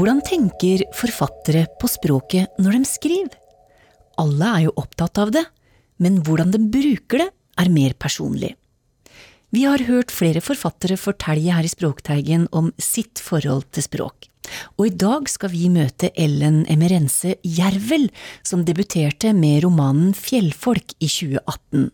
Hvordan 0.00 0.22
tenker 0.24 0.80
forfattere 0.96 1.66
på 1.76 1.88
språket 1.92 2.54
når 2.56 2.78
de 2.78 2.86
skriver? 2.88 3.34
Alle 4.22 4.46
er 4.48 4.62
jo 4.64 4.72
opptatt 4.80 5.20
av 5.20 5.32
det, 5.34 5.42
men 6.00 6.16
hvordan 6.24 6.54
de 6.54 6.60
bruker 6.72 7.20
det, 7.20 7.26
er 7.60 7.68
mer 7.68 7.92
personlig. 8.00 8.54
Vi 9.52 9.66
har 9.68 9.84
hørt 9.84 10.14
flere 10.14 10.40
forfattere 10.40 10.96
fortelle 10.96 11.52
her 11.52 11.68
i 11.68 11.74
Språkteigen 11.74 12.48
om 12.48 12.72
sitt 12.80 13.20
forhold 13.20 13.68
til 13.76 13.84
språk. 13.90 14.30
Og 14.80 14.88
i 14.88 14.96
dag 15.04 15.28
skal 15.28 15.52
vi 15.52 15.68
møte 15.68 16.14
Ellen 16.16 16.62
Emerense 16.72 17.36
Jervel, 17.44 18.08
som 18.40 18.64
debuterte 18.64 19.34
med 19.36 19.66
romanen 19.66 20.14
Fjellfolk 20.16 20.96
i 20.96 21.12
2018. 21.12 21.90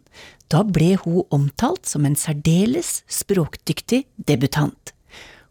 Da 0.46 0.62
ble 0.62 0.94
hun 1.02 1.24
omtalt 1.34 1.90
som 1.90 2.06
en 2.06 2.14
særdeles 2.14 3.00
språkdyktig 3.10 4.04
debutant. 4.30 4.94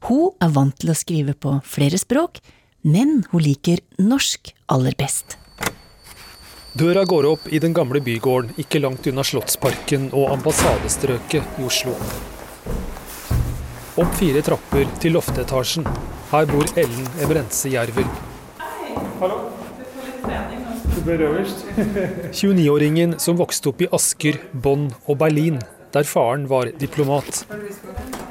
Hun 0.06 0.36
er 0.38 0.52
vant 0.54 0.76
til 0.78 0.92
å 0.92 0.98
skrive 0.98 1.34
på 1.34 1.56
flere 1.66 1.98
språk, 1.98 2.38
men 2.86 3.24
hun 3.32 3.42
liker 3.42 3.82
norsk 3.98 4.52
aller 4.70 4.94
best. 5.00 5.40
Døra 6.78 7.06
går 7.10 7.26
opp 7.26 7.48
i 7.50 7.58
den 7.64 7.74
gamle 7.74 8.02
bygården 8.06 8.60
ikke 8.62 8.82
langt 8.84 9.08
unna 9.10 9.24
Slottsparken 9.26 10.10
og 10.12 10.30
ambassadestrøket 10.36 11.58
i 11.58 11.66
Oslo. 11.66 11.96
Opp 13.96 14.14
fire 14.20 14.44
trapper 14.46 14.86
til 15.02 15.16
loftetasjen. 15.16 15.88
Her 16.30 16.50
bor 16.52 16.68
Ellen 16.78 17.08
Ebrense 17.24 17.72
Jervel. 17.74 18.10
29-åringen 22.36 23.18
som 23.26 23.40
vokste 23.40 23.72
opp 23.72 23.82
i 23.82 23.90
Asker, 23.96 24.38
Bonn 24.52 24.92
og 25.08 25.18
Berlin, 25.24 25.58
der 25.96 26.04
faren 26.04 26.48
var 26.52 26.70
diplomat. 26.80 27.46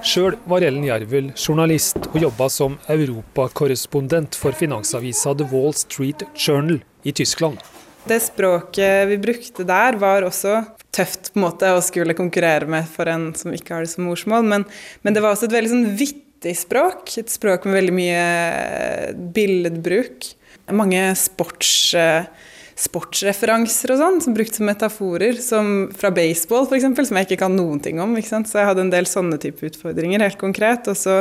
Sjøl 0.04 0.36
var 0.50 0.64
Ellen 0.66 0.84
Jervel 0.84 1.30
journalist 1.32 1.96
og 2.10 2.18
jobba 2.20 2.50
som 2.52 2.76
europakorrespondent 2.92 4.36
for 4.36 4.56
finansavisa 4.56 5.32
The 5.38 5.46
Wall 5.48 5.72
Street 5.76 6.26
Journal 6.36 6.82
i 7.08 7.14
Tyskland. 7.16 7.62
Det 8.04 8.20
språket 8.20 9.08
vi 9.08 9.16
brukte 9.16 9.64
der, 9.64 9.96
var 9.96 10.26
også 10.26 10.58
tøft 10.92 11.32
på 11.32 11.40
en 11.40 11.46
måte 11.46 11.72
å 11.72 11.80
skulle 11.82 12.16
konkurrere 12.16 12.68
med 12.68 12.84
for 12.90 13.08
en 13.08 13.30
som 13.38 13.54
ikke 13.56 13.78
har 13.78 13.86
det 13.86 13.94
som 13.94 14.04
morsmål, 14.10 14.44
men, 14.44 14.68
men 15.00 15.16
det 15.16 15.24
var 15.24 15.32
også 15.32 15.48
et 15.48 15.56
veldig 15.56 15.72
sånn 15.72 15.88
vittig 15.96 16.52
språk. 16.60 17.16
Et 17.16 17.32
språk 17.32 17.64
med 17.64 17.78
veldig 17.80 17.96
mye 17.96 18.24
billedbruk. 19.34 20.34
Mange 20.76 21.06
sports 21.16 21.94
sportsreferanser 22.78 23.92
og 23.94 24.00
sånn, 24.00 24.20
som 24.24 24.34
brukte 24.34 24.58
som 24.58 24.66
metaforer, 24.66 25.38
som 25.42 25.68
fra 25.94 26.10
baseball 26.14 26.66
f.eks., 26.66 26.86
som 27.08 27.18
jeg 27.20 27.28
ikke 27.28 27.42
kan 27.44 27.54
noen 27.54 27.82
ting 27.82 28.00
om. 28.02 28.16
Så 28.18 28.42
jeg 28.42 28.68
hadde 28.68 28.82
en 28.86 28.94
del 28.94 29.06
sånne 29.06 29.38
type 29.42 29.68
utfordringer, 29.68 30.24
helt 30.26 30.40
konkret. 30.40 30.88
Og 30.90 30.98
så 30.98 31.20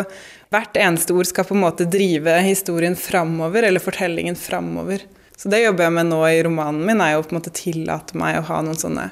hvert 0.53 0.79
eneste 0.79 1.13
ord 1.13 1.29
skal 1.29 1.45
på 1.49 1.57
en 1.57 1.63
måte 1.65 1.89
drive 1.89 2.39
historien 2.45 2.97
framover, 2.97 3.67
eller 3.69 3.83
fortellingen 3.83 4.37
framover. 4.39 5.05
Så 5.37 5.49
det 5.49 5.63
jobber 5.63 5.87
jeg 5.87 5.97
med 5.97 6.09
nå 6.09 6.23
i 6.29 6.41
romanen 6.45 6.83
min, 6.87 7.01
er 7.03 7.15
jo 7.15 7.25
på 7.27 7.35
en 7.35 7.41
måte 7.41 7.53
tillate 7.57 8.17
meg 8.17 8.39
å 8.39 8.47
ha 8.49 8.61
noen 8.65 8.79
sånne 8.79 9.09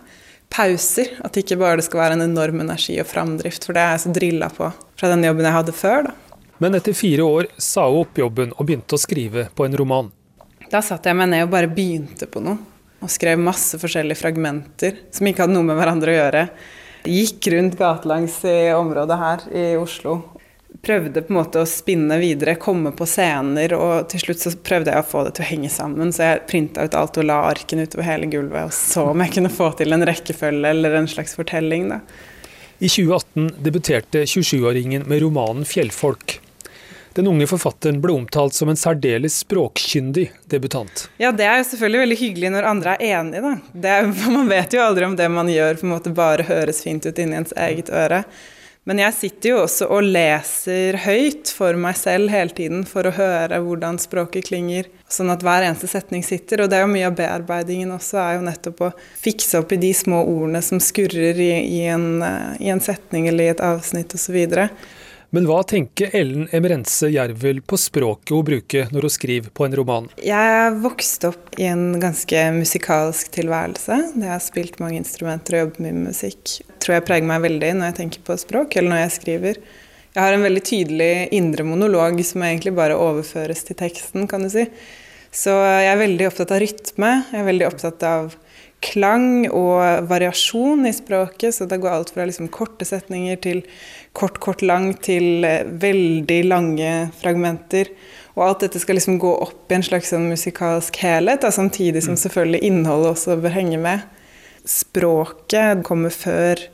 pauser. 0.52 1.14
At 1.26 1.38
ikke 1.38 1.60
bare 1.62 1.80
det 1.80 1.88
skal 1.90 2.06
være 2.06 2.18
en 2.18 2.26
enorm 2.30 2.64
energi 2.64 2.98
og 3.02 3.10
framdrift, 3.10 3.66
for 3.68 3.78
det 3.78 3.86
er 3.86 3.96
jeg 3.96 4.06
så 4.06 4.16
drilla 4.18 4.50
på 4.54 4.72
fra 4.72 5.14
den 5.14 5.26
jobben 5.26 5.48
jeg 5.48 5.58
hadde 5.58 5.78
før. 5.78 6.10
da. 6.10 6.18
Men 6.62 6.78
etter 6.78 6.94
fire 6.94 7.26
år 7.26 7.48
sa 7.58 7.88
hun 7.90 8.04
opp 8.04 8.20
jobben 8.22 8.52
og 8.54 8.68
begynte 8.68 8.98
å 8.98 9.02
skrive 9.02 9.48
på 9.58 9.66
en 9.66 9.78
roman. 9.78 10.12
Da 10.72 10.80
satte 10.80 11.12
jeg 11.12 11.20
meg 11.20 11.32
ned 11.34 11.46
og 11.46 11.52
bare 11.52 11.72
begynte 11.72 12.28
på 12.32 12.44
noe. 12.44 12.60
Og 13.02 13.10
skrev 13.10 13.40
masse 13.42 13.80
forskjellige 13.82 14.20
fragmenter 14.20 15.00
som 15.12 15.28
ikke 15.28 15.44
hadde 15.44 15.56
noe 15.56 15.68
med 15.68 15.80
hverandre 15.80 16.14
å 16.14 16.20
gjøre. 16.20 16.44
Gikk 17.10 17.48
rundt 17.56 17.80
gatelangs 17.80 18.36
i 18.46 18.70
området 18.78 19.18
her 19.18 19.48
i 19.58 19.64
Oslo. 19.80 20.20
Prøvde 20.86 21.24
på 21.26 21.34
en 21.34 21.40
måte 21.40 21.62
å 21.62 21.68
spinne 21.68 22.16
videre, 22.22 22.56
komme 22.62 22.94
på 22.96 23.06
scener, 23.10 23.74
og 23.76 24.08
til 24.10 24.22
slutt 24.24 24.42
så 24.42 24.54
prøvde 24.64 24.94
jeg 24.94 25.04
å 25.04 25.08
få 25.10 25.26
det 25.26 25.34
til 25.38 25.46
å 25.46 25.50
henge 25.50 25.72
sammen. 25.74 26.14
Så 26.14 26.30
jeg 26.30 26.44
printa 26.50 26.86
ut 26.86 26.96
alt 26.98 27.20
og 27.20 27.28
la 27.28 27.42
arkene 27.50 27.88
utover 27.90 28.08
hele 28.08 28.30
gulvet, 28.32 28.70
og 28.70 28.76
så 28.78 29.10
om 29.12 29.26
jeg 29.26 29.36
kunne 29.36 29.52
få 29.54 29.74
til 29.82 29.98
en 29.98 30.06
rekkefølge 30.08 30.72
eller 30.72 31.02
en 31.02 31.10
slags 31.12 31.36
fortelling. 31.38 31.90
da. 31.92 32.00
I 32.80 32.90
2018 32.90 33.52
debuterte 33.66 34.24
27-åringen 34.26 35.06
med 35.10 35.22
romanen 35.22 35.66
'Fjellfolk'. 35.66 36.40
Den 37.14 37.28
unge 37.28 37.48
forfatteren 37.48 38.00
ble 38.02 38.14
omtalt 38.16 38.56
som 38.56 38.70
en 38.72 38.80
særdeles 38.80 39.42
språkkyndig 39.44 40.30
debutant. 40.52 41.10
Ja, 41.20 41.34
det 41.36 41.44
er 41.48 41.60
jo 41.60 41.68
selvfølgelig 41.74 42.06
veldig 42.06 42.20
hyggelig 42.22 42.54
når 42.54 42.70
andre 42.70 42.96
er 42.96 43.20
enige, 43.20 43.44
da. 43.44 43.58
Er, 43.98 44.08
man 44.38 44.48
vet 44.52 44.78
jo 44.78 44.86
aldri 44.86 45.10
om 45.10 45.20
det 45.20 45.28
man 45.34 45.52
gjør 45.52 45.82
på 45.82 45.88
en 45.88 45.94
måte 45.98 46.16
bare 46.16 46.48
høres 46.48 46.84
fint 46.86 47.06
ut 47.06 47.20
inni 47.20 47.42
ens 47.42 47.56
eget 47.60 47.92
øre. 47.92 48.24
Men 48.90 48.98
jeg 48.98 49.14
sitter 49.14 49.52
jo 49.52 49.58
også 49.62 49.86
og 49.94 50.08
leser 50.08 50.96
høyt 51.04 51.52
for 51.54 51.78
meg 51.78 52.00
selv 52.00 52.32
hele 52.34 52.50
tiden 52.58 52.82
for 52.90 53.06
å 53.06 53.14
høre 53.14 53.60
hvordan 53.62 54.00
språket 54.02 54.48
klinger, 54.48 54.88
sånn 55.06 55.30
at 55.30 55.44
hver 55.46 55.68
eneste 55.68 55.90
setning 55.92 56.26
sitter. 56.26 56.64
Og 56.64 56.72
det 56.72 56.80
er 56.80 56.88
jo 56.88 56.94
mye 56.96 57.12
av 57.12 57.20
bearbeidingen 57.20 57.92
også, 57.94 58.18
er 58.24 58.40
jo 58.40 58.48
nettopp 58.48 58.82
å 58.88 58.90
fikse 59.22 59.62
opp 59.62 59.76
i 59.76 59.80
de 59.84 59.92
små 59.94 60.24
ordene 60.24 60.64
som 60.66 60.82
skurrer 60.82 61.38
i, 61.38 61.52
i, 61.76 61.84
en, 61.94 62.26
i 62.58 62.74
en 62.74 62.82
setning 62.82 63.30
eller 63.30 63.52
i 63.52 63.54
et 63.54 63.64
avsnitt 63.68 64.18
osv. 64.18 64.40
Men 65.32 65.46
hva 65.48 65.62
tenker 65.64 66.12
Ellen 66.12 66.50
Emrense 66.52 67.08
Jervel 67.08 67.62
på 67.64 67.78
språket 67.80 68.34
hun 68.36 68.44
bruker 68.50 68.90
når 68.92 69.06
hun 69.08 69.14
skriver 69.14 69.54
på 69.56 69.64
en 69.64 69.76
roman? 69.80 70.10
Jeg 70.20 70.74
vokste 70.84 71.30
opp 71.32 71.56
i 71.56 71.70
en 71.72 71.86
ganske 72.02 72.42
musikalsk 72.58 73.30
tilværelse. 73.38 74.02
Jeg 74.12 74.28
har 74.28 74.44
spilt 74.44 74.82
mange 74.84 75.00
instrumenter 75.00 75.56
og 75.56 75.64
jobbet 75.64 75.86
med 75.86 76.02
musikk. 76.10 76.58
Jeg 76.60 76.82
tror 76.84 76.98
jeg 76.98 77.06
preger 77.08 77.32
meg 77.32 77.46
veldig 77.46 77.72
når 77.78 77.94
jeg 77.94 77.98
tenker 78.02 78.26
på 78.28 78.38
språk, 78.44 78.76
eller 78.76 78.92
når 78.92 79.02
jeg 79.06 79.16
skriver. 79.22 79.62
Jeg 80.12 80.20
har 80.20 80.36
en 80.36 80.44
veldig 80.44 80.66
tydelig 80.68 81.12
indre 81.40 81.64
monolog 81.64 82.20
som 82.28 82.44
egentlig 82.44 82.76
bare 82.76 83.00
overføres 83.00 83.64
til 83.64 83.80
teksten, 83.80 84.28
kan 84.28 84.44
du 84.44 84.52
si. 84.52 84.68
Så 85.32 85.56
jeg 85.56 85.94
er 85.94 86.04
veldig 86.04 86.28
opptatt 86.28 86.52
av 86.52 86.60
rytme. 86.60 87.14
Jeg 87.32 87.40
er 87.40 87.48
veldig 87.48 87.70
opptatt 87.72 88.04
av 88.04 88.34
klang 88.82 89.46
og 89.48 90.10
variasjon 90.10 90.90
i 90.90 90.94
språket. 90.96 91.56
Så 91.56 91.70
det 91.72 91.80
går 91.80 91.96
alt 91.96 92.12
fra 92.12 92.28
liksom 92.28 92.52
korte 92.52 92.88
setninger 92.88 93.40
til 93.40 93.64
kort, 94.18 94.40
kort, 94.44 94.62
lang 94.62 94.92
til 95.04 95.46
eh, 95.48 95.64
veldig 95.66 96.42
lange 96.50 96.92
fragmenter. 97.22 97.92
Og 98.36 98.46
alt 98.46 98.66
dette 98.66 98.80
skal 98.82 98.98
liksom 99.00 99.20
gå 99.22 99.32
opp 99.44 99.72
i 99.72 99.78
en 99.78 99.86
slags 99.86 100.12
sånn 100.14 100.30
musikalsk 100.32 101.02
helhet, 101.04 101.44
da, 101.44 101.52
samtidig 101.52 102.04
som 102.06 102.16
mm. 102.16 102.22
selvfølgelig 102.26 102.62
innholdet 102.68 103.16
også 103.16 103.40
bør 103.44 103.56
henge 103.56 103.80
med. 103.82 104.06
Språket 104.68 105.82
kommer 105.88 106.14
før 106.14 106.68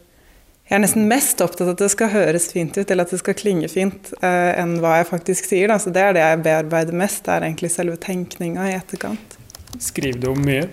Jeg 0.67 0.75
er 0.75 0.81
nesten 0.83 1.05
mest 1.07 1.39
opptatt 1.39 1.63
av 1.63 1.77
at 1.77 1.79
det 1.79 1.87
skal 1.93 2.09
høres 2.11 2.49
fint 2.51 2.75
ut, 2.75 2.89
eller 2.91 3.07
at 3.07 3.13
det 3.13 3.21
skal 3.21 3.37
klinge 3.39 3.69
fint, 3.71 4.09
uh, 4.19 4.51
enn 4.51 4.73
hva 4.83 4.97
jeg 4.97 5.07
faktisk 5.07 5.47
sier. 5.47 5.71
Da. 5.71 5.77
Så 5.79 5.93
det 5.95 6.01
er 6.03 6.17
det 6.17 6.25
jeg 6.25 6.41
bearbeider 6.43 6.97
mest, 6.99 7.21
det 7.23 7.31
er 7.37 7.45
egentlig 7.47 7.69
selve 7.71 7.95
tenkninga 8.03 8.65
i 8.67 8.73
etterkant. 8.75 9.37
Skriver 9.79 10.19
du 10.19 10.27
om 10.33 10.43
mye? 10.43 10.65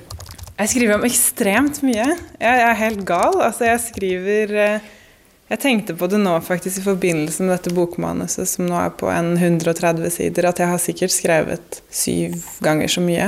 Jeg 0.54 0.70
skriver 0.72 0.98
om 0.98 1.06
ekstremt 1.06 1.78
mye. 1.86 2.08
Jeg, 2.42 2.58
er 2.66 2.76
helt 2.78 3.04
gal. 3.06 3.38
Altså, 3.42 3.68
jeg 3.68 3.84
skriver 3.86 4.56
eh, 4.64 4.90
jeg 5.50 5.60
tenkte 5.60 5.96
på 5.96 6.08
det 6.08 6.18
nå 6.22 6.34
faktisk 6.44 6.80
i 6.80 6.86
forbindelse 6.86 7.44
med 7.44 7.52
dette 7.52 7.72
bokmanuset, 7.76 8.48
som 8.48 8.64
nå 8.68 8.76
er 8.80 8.94
på 8.96 9.10
en 9.12 9.34
130 9.36 10.12
sider, 10.14 10.48
at 10.48 10.62
jeg 10.62 10.70
har 10.70 10.80
sikkert 10.80 11.12
skrevet 11.12 11.82
syv 11.92 12.38
ganger 12.64 12.88
så 12.88 13.02
mye 13.04 13.26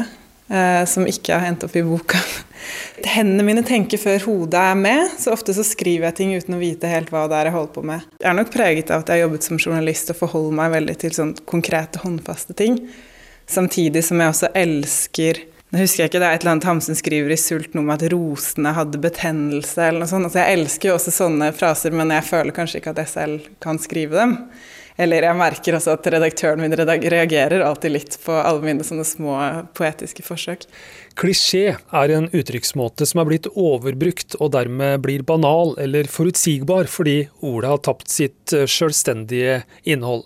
eh, 0.48 0.84
som 0.88 1.06
ikke 1.08 1.34
har 1.34 1.44
hendt 1.44 1.66
opp 1.66 1.76
i 1.76 1.84
boka. 1.84 2.20
Hendene 3.16 3.44
mine 3.46 3.64
tenker 3.66 4.00
før 4.00 4.24
hodet 4.24 4.62
er 4.62 4.78
med, 4.80 5.12
så 5.20 5.34
ofte 5.36 5.54
så 5.56 5.64
skriver 5.66 6.08
jeg 6.08 6.18
ting 6.20 6.32
uten 6.36 6.56
å 6.56 6.62
vite 6.62 6.90
helt 6.90 7.12
hva 7.12 7.26
det 7.28 7.36
er 7.40 7.50
jeg 7.50 7.56
holder 7.58 7.74
på 7.74 7.84
med. 7.92 8.06
Jeg 8.22 8.30
er 8.32 8.38
nok 8.40 8.54
preget 8.54 8.94
av 8.94 9.04
at 9.04 9.12
jeg 9.12 9.20
har 9.20 9.28
jobbet 9.28 9.50
som 9.50 9.60
journalist 9.60 10.14
og 10.14 10.20
forholder 10.22 10.56
meg 10.62 10.72
veldig 10.78 10.96
til 11.02 11.18
sånn 11.18 11.34
konkrete, 11.44 12.00
håndfaste 12.02 12.56
ting. 12.56 12.80
Samtidig 13.46 14.02
som 14.08 14.22
jeg 14.22 14.32
også 14.32 14.50
elsker 14.56 15.44
nå 15.72 15.80
husker 15.82 16.04
jeg 16.04 16.12
ikke, 16.12 16.20
Det 16.22 16.28
er 16.28 16.36
et 16.36 16.44
eller 16.44 16.54
annet 16.54 16.68
Hamsun 16.68 16.98
skriver 16.98 17.34
i 17.34 17.40
Sult 17.40 17.74
noe 17.74 17.82
om 17.82 17.92
at 17.94 18.06
rosene 18.12 18.72
hadde 18.76 19.02
betennelse. 19.02 19.82
eller 19.82 20.04
noe 20.04 20.10
sånt. 20.10 20.28
Altså, 20.28 20.42
jeg 20.44 20.60
elsker 20.60 20.90
jo 20.90 20.96
også 21.00 21.14
sånne 21.14 21.50
fraser, 21.56 21.90
men 21.96 22.14
jeg 22.14 22.28
føler 22.28 22.54
kanskje 22.54 22.80
ikke 22.80 22.94
at 22.94 23.02
jeg 23.02 23.14
selv 23.16 23.52
kan 23.60 23.80
skrive 23.82 24.14
dem. 24.14 24.36
Eller 24.96 25.26
jeg 25.26 25.36
merker 25.36 25.76
også 25.76 25.92
at 25.92 26.06
redaktøren 26.08 26.62
min 26.62 26.72
reagerer 26.72 27.60
alltid 27.60 27.92
litt 27.92 28.14
på 28.24 28.32
alle 28.32 28.64
mine 28.64 28.84
sånne 28.86 29.04
små 29.04 29.34
poetiske 29.76 30.24
forsøk. 30.24 30.64
Klisjé 31.20 31.74
er 31.76 32.12
en 32.14 32.30
uttrykksmåte 32.32 33.04
som 33.08 33.20
er 33.20 33.28
blitt 33.28 33.48
overbrukt 33.52 34.38
og 34.40 34.54
dermed 34.56 35.02
blir 35.04 35.26
banal 35.28 35.74
eller 35.82 36.08
forutsigbar 36.08 36.88
fordi 36.88 37.26
ordet 37.44 37.74
har 37.74 37.82
tapt 37.84 38.08
sitt 38.12 38.56
selvstendige 38.56 39.60
innhold. 39.84 40.24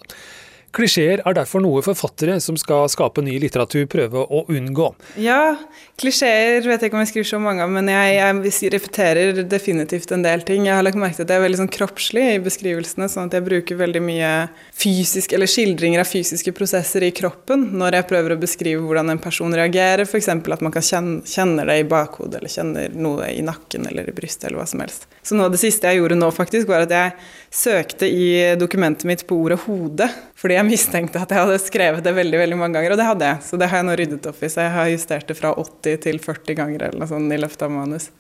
Klisjeer 0.71 1.19
er 1.27 1.35
derfor 1.35 1.63
noe 1.65 1.83
forfattere 1.83 2.37
som 2.43 2.55
skal 2.59 2.85
skape 2.93 3.25
ny 3.27 3.35
litteratur, 3.43 3.89
prøve 3.91 4.23
å 4.23 4.45
unngå. 4.55 4.93
Ja, 5.19 5.57
klisjeer 5.99 6.63
vet 6.63 6.85
jeg 6.85 6.91
ikke 6.91 6.99
om 6.99 7.03
jeg 7.03 7.11
skriver 7.11 7.29
så 7.33 7.41
mange 7.43 7.65
av, 7.65 7.73
men 7.75 7.91
jeg, 7.91 8.13
jeg, 8.15 8.71
repeterer 8.77 9.41
definitivt 9.51 10.15
en 10.15 10.23
del 10.23 10.45
ting. 10.47 10.69
Jeg 10.69 10.79
har 10.79 10.87
lagt 10.87 11.01
merke 11.01 11.19
til 11.19 11.27
at 11.27 11.33
jeg 11.35 11.43
er 11.43 11.47
veldig 11.49 11.61
sånn 11.65 11.73
kroppslig 11.75 12.27
i 12.37 12.43
beskrivelsene, 12.45 13.09
sånn 13.11 13.27
at 13.27 13.35
jeg 13.35 13.47
bruker 13.49 13.81
veldig 13.81 14.03
mye 14.05 14.31
fysisk, 14.71 15.35
eller 15.35 15.51
skildringer 15.51 16.05
av 16.05 16.11
fysiske 16.11 16.55
prosesser 16.55 17.03
i 17.03 17.11
kroppen 17.19 17.67
når 17.81 17.99
jeg 17.99 18.09
prøver 18.13 18.37
å 18.37 18.39
beskrive 18.41 18.85
hvordan 18.87 19.11
en 19.17 19.23
person 19.23 19.51
reagerer, 19.59 20.07
f.eks. 20.07 20.31
at 20.31 20.63
man 20.63 20.77
kan 20.77 20.87
kjenne, 20.87 21.19
kjenne 21.27 21.67
det 21.67 21.81
i 21.83 21.89
bakhodet, 21.91 22.39
eller 22.39 22.55
kjenner 22.55 22.95
noe 22.95 23.33
i 23.35 23.43
nakken 23.43 23.91
eller 23.91 24.07
i 24.07 24.15
brystet, 24.15 24.47
eller 24.47 24.63
hva 24.63 24.71
som 24.71 24.87
helst. 24.87 25.11
Så 25.27 25.35
noe 25.35 25.51
av 25.51 25.55
det 25.57 25.65
siste 25.65 25.91
jeg 25.91 25.99
gjorde 25.99 26.21
nå, 26.21 26.31
faktisk, 26.33 26.71
var 26.71 26.87
at 26.87 26.95
jeg 26.95 27.19
søkte 27.51 28.07
i 28.07 28.55
dokumentet 28.61 29.09
mitt 29.11 29.27
på 29.27 29.37
ordet 29.43 29.59
'hode', 29.67 30.07
fordi 30.39 30.60
jeg 30.61 30.69
mistenkte 30.69 31.21
at 31.23 31.33
jeg 31.33 31.41
hadde 31.41 31.59
skrevet 31.63 32.05
det 32.05 32.13
veldig 32.17 32.41
veldig 32.43 32.59
mange 32.61 32.77
ganger, 32.77 32.95
og 32.95 33.01
det 33.01 33.09
hadde 33.09 33.29
jeg. 33.33 33.43
Så 33.49 33.59
det 33.61 33.69
har 33.71 33.81
jeg 33.81 33.89
nå 33.89 33.97
ryddet 34.01 34.31
opp 34.31 34.41
i, 34.43 34.51
så 34.53 34.65
jeg 34.67 34.75
har 34.77 34.89
justert 34.93 35.31
det 35.31 35.37
fra 35.39 35.53
80 35.57 36.01
til 36.05 36.21
40 36.21 36.59
ganger 36.59 36.87
eller 36.89 37.01
noe 37.01 37.11
sånt 37.11 37.33
i 37.33 37.41
løpet 37.41 37.65
av 37.65 37.73
manus. 37.75 38.11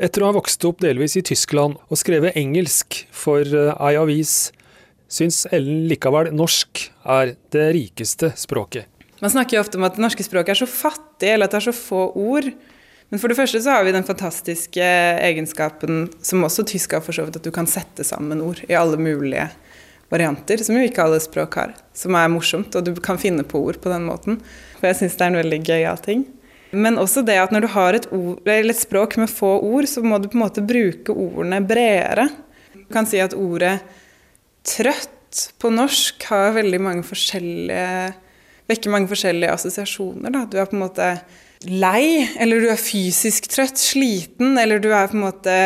Etter 0.00 0.24
å 0.24 0.30
ha 0.30 0.36
vokst 0.36 0.64
opp 0.68 0.80
delvis 0.80 1.16
i 1.20 1.24
Tyskland 1.24 1.76
og 1.80 2.00
skrevet 2.00 2.36
engelsk 2.40 3.02
for 3.12 3.44
eh, 3.44 3.72
ei 3.84 3.94
avis, 4.00 4.50
syns 5.10 5.42
Ellen 5.52 5.86
likevel 5.90 6.30
norsk 6.36 6.84
er 7.16 7.34
det 7.52 7.66
rikeste 7.76 8.30
språket. 8.38 8.88
Man 9.20 9.32
snakker 9.32 9.58
jo 9.58 9.64
ofte 9.64 9.80
om 9.80 9.84
at 9.84 9.96
det 9.96 10.04
norske 10.04 10.24
språket 10.24 10.54
er 10.54 10.60
så 10.62 10.68
fattig, 10.70 11.32
eller 11.32 11.48
at 11.48 11.56
det 11.56 11.60
er 11.60 11.68
så 11.68 11.76
få 11.76 12.06
ord. 12.16 12.48
Men 13.10 13.20
for 13.20 13.28
det 13.28 13.36
første 13.36 13.60
så 13.60 13.74
har 13.74 13.84
vi 13.84 13.92
den 13.92 14.06
fantastiske 14.06 14.92
egenskapen, 15.20 16.06
som 16.24 16.46
også 16.46 16.64
tysk 16.70 16.94
har 16.96 17.04
for 17.04 17.16
så 17.16 17.26
vidt, 17.26 17.40
at 17.40 17.44
du 17.44 17.52
kan 17.52 17.68
sette 17.68 18.06
sammen 18.06 18.40
ord 18.44 18.62
i 18.68 18.78
alle 18.78 19.00
mulige 19.00 19.50
varianter, 20.10 20.62
som 20.64 20.76
jo 20.76 20.84
ikke 20.86 21.04
alle 21.04 21.20
språk 21.22 21.56
har. 21.60 21.74
Som 21.96 22.16
er 22.18 22.30
morsomt, 22.32 22.74
og 22.76 22.86
du 22.86 22.92
kan 23.02 23.20
finne 23.20 23.44
på 23.46 23.62
ord 23.62 23.80
på 23.82 23.92
den 23.92 24.06
måten. 24.08 24.40
For 24.78 24.90
jeg 24.90 25.00
syns 25.00 25.16
det 25.18 25.26
er 25.26 25.32
en 25.32 25.40
veldig 25.40 25.60
gøyal 25.68 26.02
ting. 26.04 26.26
Men 26.70 27.00
også 27.02 27.24
det 27.26 27.38
at 27.42 27.54
når 27.54 27.64
du 27.64 27.70
har 27.74 27.98
et, 27.98 28.08
ord, 28.14 28.42
et 28.46 28.78
språk 28.78 29.16
med 29.18 29.30
få 29.30 29.56
ord, 29.66 29.88
så 29.90 30.02
må 30.06 30.20
du 30.22 30.28
på 30.30 30.38
en 30.38 30.44
måte 30.44 30.66
bruke 30.66 31.14
ordene 31.14 31.62
bredere. 31.66 32.28
Du 32.74 32.84
kan 32.94 33.08
si 33.10 33.22
at 33.22 33.34
ordet 33.34 33.78
trøtt 34.66 35.46
på 35.62 35.70
norsk 35.70 36.26
har 36.30 36.56
veldig 36.58 36.82
mange 36.82 37.06
forskjellige 37.06 38.12
vekker 38.70 38.92
mange 38.92 39.10
forskjellige 39.10 39.54
assosiasjoner. 39.54 40.32
Da. 40.34 40.44
Du 40.46 40.58
er 40.60 40.68
på 40.70 40.78
en 40.78 40.84
måte 40.84 41.08
lei, 41.66 42.26
eller 42.40 42.62
du 42.62 42.68
er 42.72 42.80
fysisk 42.80 43.50
trøtt, 43.52 43.80
sliten, 43.80 44.54
eller 44.60 44.82
du 44.82 44.90
er 44.94 45.10
på 45.10 45.18
en 45.18 45.26
måte 45.26 45.56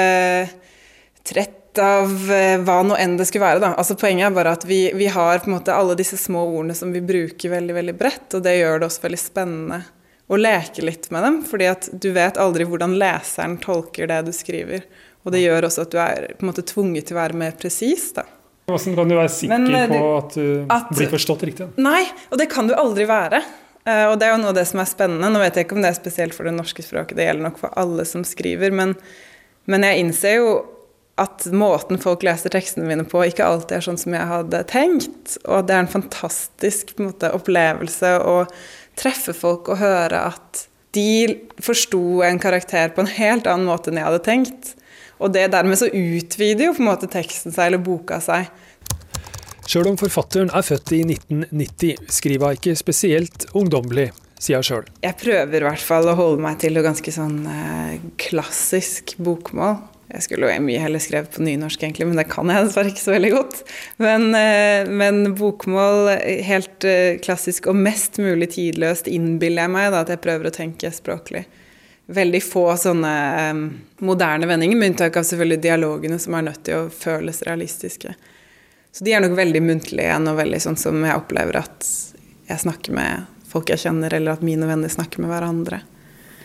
trett 1.24 1.60
av 1.82 2.12
eh, 2.32 2.58
hva 2.62 2.78
nå 2.86 2.96
enn 3.00 3.16
det 3.18 3.26
skulle 3.28 3.46
være. 3.46 3.62
Da. 3.62 3.72
Altså 3.80 3.96
Poenget 3.98 4.28
er 4.28 4.36
bare 4.36 4.54
at 4.58 4.66
vi, 4.68 4.86
vi, 4.96 5.08
har 5.12 5.46
måte 5.50 5.74
alle 5.74 5.96
disse 5.98 6.18
små 6.20 6.44
ordene 6.46 6.76
som 6.78 6.92
vi 6.94 7.02
bruker 7.04 7.52
veldig 7.52 7.76
veldig 7.76 7.96
bredt, 7.98 8.28
og 8.36 8.44
det 8.46 8.56
gjør 8.58 8.82
det 8.82 8.88
også 8.88 9.06
veldig 9.06 9.20
spennende 9.20 9.80
å 10.26 10.38
leke 10.40 10.84
litt 10.84 11.10
med 11.12 11.26
dem. 11.26 11.42
fordi 11.44 11.66
at 11.68 11.88
du 11.92 12.10
vet 12.14 12.38
aldri 12.40 12.66
hvordan 12.68 12.96
leseren 13.00 13.58
tolker 13.62 14.08
det 14.10 14.22
du 14.28 14.32
skriver. 14.36 14.86
Og 15.24 15.32
det 15.32 15.42
gjør 15.44 15.68
også 15.68 15.84
at 15.84 15.92
du 15.92 15.98
er 16.00 16.30
på 16.36 16.44
en 16.44 16.50
måte 16.52 16.64
tvunget 16.68 17.08
til 17.08 17.16
å 17.16 17.22
være 17.22 17.38
mer 17.40 17.58
presis. 17.60 18.10
Hvordan 18.68 18.96
kan 18.96 19.10
du 19.10 19.16
være 19.16 19.32
sikker 19.32 19.58
Men, 19.58 19.74
eh, 19.74 19.88
på 19.92 20.16
at 20.18 20.36
du 20.36 20.46
at, 20.72 20.88
blir 20.92 21.12
forstått 21.12 21.44
riktig? 21.48 21.68
Nei, 21.80 22.04
og 22.30 22.40
det 22.40 22.48
kan 22.52 22.68
du 22.68 22.74
aldri 22.76 23.08
være. 23.08 23.42
Uh, 23.84 24.08
og 24.08 24.14
det 24.16 24.24
er 24.24 24.32
jo 24.32 24.40
noe 24.40 24.54
av 24.54 24.56
det 24.56 24.64
som 24.68 24.80
er 24.80 24.88
spennende. 24.88 25.28
Nå 25.28 25.40
vet 25.42 25.58
jeg 25.58 25.66
ikke 25.66 25.76
om 25.76 25.84
det 25.84 25.90
er 25.92 25.98
spesielt 25.98 26.36
for 26.36 26.48
det 26.48 26.54
norske 26.56 26.84
språket, 26.84 27.18
det 27.18 27.26
gjelder 27.26 27.44
nok 27.50 27.58
for 27.60 27.74
alle 27.76 28.06
som 28.08 28.22
skriver, 28.24 28.72
men, 28.72 28.94
men 29.68 29.84
jeg 29.84 30.00
innser 30.00 30.38
jo 30.38 30.54
at 31.20 31.46
måten 31.54 32.00
folk 32.02 32.24
leser 32.26 32.50
tekstene 32.50 32.88
mine 32.88 33.04
på, 33.06 33.20
ikke 33.22 33.46
alltid 33.46 33.76
er 33.76 33.84
sånn 33.86 34.00
som 34.00 34.14
jeg 34.16 34.26
hadde 34.30 34.62
tenkt. 34.70 35.36
Og 35.46 35.66
det 35.68 35.76
er 35.76 35.84
en 35.84 35.92
fantastisk 35.92 36.94
en 36.96 37.10
måte, 37.10 37.30
opplevelse 37.36 38.16
å 38.26 38.40
treffe 38.98 39.34
folk 39.36 39.70
og 39.70 39.82
høre 39.82 40.24
at 40.32 40.64
de 40.94 41.36
forsto 41.62 42.22
en 42.26 42.40
karakter 42.42 42.92
på 42.94 43.02
en 43.02 43.12
helt 43.16 43.48
annen 43.50 43.66
måte 43.66 43.90
enn 43.90 43.98
jeg 43.98 44.08
hadde 44.08 44.26
tenkt. 44.26 44.74
Og 45.22 45.30
det 45.34 45.46
dermed 45.54 45.78
så 45.78 45.88
utvider 45.90 46.68
jo 46.68 46.74
på 46.76 46.82
en 46.82 46.90
måte 46.90 47.10
teksten 47.10 47.54
seg, 47.54 47.70
eller 47.70 47.82
boka 47.82 48.18
seg. 48.22 48.50
Sjøl 49.70 49.88
om 49.94 49.96
forfatteren 49.98 50.50
er 50.52 50.66
født 50.66 50.92
i 50.92 51.00
1990, 51.06 52.10
skriver 52.12 52.52
hun 52.52 52.58
ikke 52.58 52.76
spesielt 52.76 53.46
ungdommelig, 53.56 54.10
sier 54.42 54.60
hun 54.60 54.66
sjøl. 54.66 54.90
Jeg 55.06 55.16
prøver 55.22 55.62
i 55.62 55.68
hvert 55.70 55.86
fall 55.86 56.10
å 56.10 56.18
holde 56.18 56.42
meg 56.44 56.58
til 56.60 56.74
noe 56.76 56.84
ganske 56.84 57.14
sånn 57.14 57.38
eh, 57.48 57.94
klassisk 58.20 59.14
bokmål. 59.24 59.78
Jeg 60.12 60.22
skulle 60.26 60.50
jo 60.50 60.62
mye 60.66 60.80
heller 60.82 61.00
skrevet 61.00 61.32
på 61.32 61.42
nynorsk, 61.42 61.82
egentlig, 61.82 62.06
men 62.10 62.18
det 62.20 62.26
kan 62.28 62.50
jeg 62.52 62.66
dessverre 62.66 62.90
ikke 62.92 63.02
så 63.02 63.14
veldig 63.14 63.30
godt. 63.32 63.60
Men, 64.04 64.26
eh, 64.36 64.88
men 64.88 65.34
bokmål 65.38 66.10
helt 66.44 66.84
eh, 66.84 67.16
klassisk 67.24 67.70
og 67.72 67.78
mest 67.80 68.20
mulig 68.20 68.50
tidløst 68.54 69.08
innbiller 69.08 69.64
jeg 69.64 69.72
meg 69.72 69.90
da, 69.94 70.02
at 70.04 70.12
jeg 70.12 70.20
prøver 70.24 70.50
å 70.50 70.54
tenke 70.54 70.92
språklig. 70.92 71.46
Veldig 72.12 72.42
få 72.44 72.66
sånne 72.76 73.12
um, 73.48 73.62
moderne 74.04 74.48
vendinger, 74.50 74.76
med 74.76 74.92
unntak 74.92 75.16
av 75.16 75.24
selvfølgelig 75.24 75.62
dialogene, 75.64 76.18
som 76.20 76.36
er 76.36 76.50
nødt 76.50 76.60
til 76.68 76.82
å 76.82 76.90
føles 76.92 77.40
realistiske. 77.48 78.12
Så 78.92 79.06
de 79.06 79.14
er 79.16 79.24
nok 79.24 79.38
veldig 79.38 79.62
muntlige 79.64 80.10
igjen, 80.10 80.28
og 80.28 80.36
veldig 80.36 80.60
sånn 80.60 80.76
som 80.78 81.00
jeg 81.00 81.16
opplever 81.16 81.62
at 81.62 81.88
jeg 82.50 82.60
snakker 82.60 82.92
med 82.94 83.24
folk 83.48 83.72
jeg 83.72 83.86
kjenner, 83.86 84.12
eller 84.12 84.36
at 84.36 84.44
mine 84.44 84.68
venner 84.68 84.92
snakker 84.92 85.24
med 85.24 85.32
hverandre. 85.32 85.80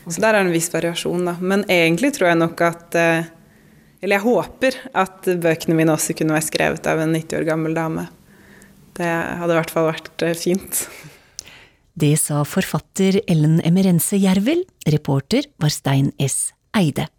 Så 0.07 0.23
der 0.23 0.31
er 0.31 0.39
det 0.39 0.47
en 0.47 0.55
viss 0.55 0.71
variasjon, 0.73 1.27
da. 1.27 1.35
Men 1.43 1.67
egentlig 1.67 2.15
tror 2.15 2.31
jeg 2.31 2.39
nok 2.39 2.63
at 2.65 2.95
uh, 2.97 3.27
eller 3.99 4.15
jeg 4.15 4.25
håper 4.25 4.77
at 4.95 5.27
bøkene 5.43 5.75
mine 5.75 5.93
også 5.95 6.15
kunne 6.15 6.35
vært 6.37 6.47
skrevet 6.47 6.87
av 6.87 7.01
en 7.03 7.15
90 7.15 7.41
år 7.41 7.47
gammel 7.49 7.75
dame. 7.75 8.07
Det 8.95 9.07
hadde 9.07 9.55
i 9.55 9.59
hvert 9.59 9.73
fall 9.73 9.89
vært 9.91 10.23
eh, 10.27 10.35
fint. 10.37 10.83
Det 11.99 12.13
sa 12.19 12.45
forfatter 12.47 13.19
Ellen 13.27 13.59
Emerense 13.67 14.19
Jervel. 14.19 14.63
Reporter 14.87 15.49
var 15.59 15.73
Stein 15.73 16.13
S. 16.19 16.53
Eide. 16.77 17.09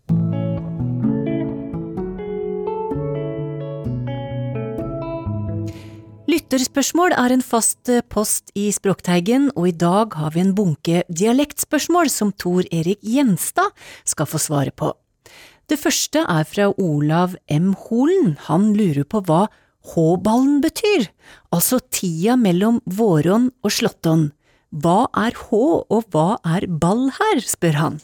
Lytterspørsmål 6.30 7.12
er 7.18 7.34
en 7.34 7.44
fast 7.44 7.90
eh, 7.92 8.00
post 8.08 8.54
i 8.56 8.70
Språkteigen, 8.72 9.50
og 9.52 9.68
i 9.68 9.76
dag 9.76 10.16
har 10.16 10.32
vi 10.32 10.44
en 10.46 10.56
bunke 10.56 11.04
dialektspørsmål 11.12 12.08
som 12.12 12.32
Tor 12.32 12.64
Erik 12.72 13.02
Gjenstad 13.04 13.74
skal 14.08 14.30
få 14.30 14.40
svare 14.40 14.72
på. 14.72 14.94
Det 15.70 15.78
første 15.78 16.24
er 16.26 16.46
fra 16.50 16.64
Olav 16.82 17.36
M. 17.46 17.74
Holen. 17.86 18.32
Han 18.48 18.72
lurer 18.74 19.04
på 19.06 19.20
hva 19.22 19.44
H-ballen 19.92 20.58
betyr, 20.64 21.06
altså 21.54 21.78
tida 21.94 22.34
mellom 22.36 22.80
våron 22.90 23.46
og 23.62 23.72
slåtton. 23.76 24.24
Hva 24.74 25.04
er 25.14 25.36
H 25.38 25.60
og 25.62 26.10
hva 26.10 26.40
er 26.56 26.66
ball 26.66 27.06
her, 27.14 27.38
spør 27.46 27.78
han. 27.78 28.00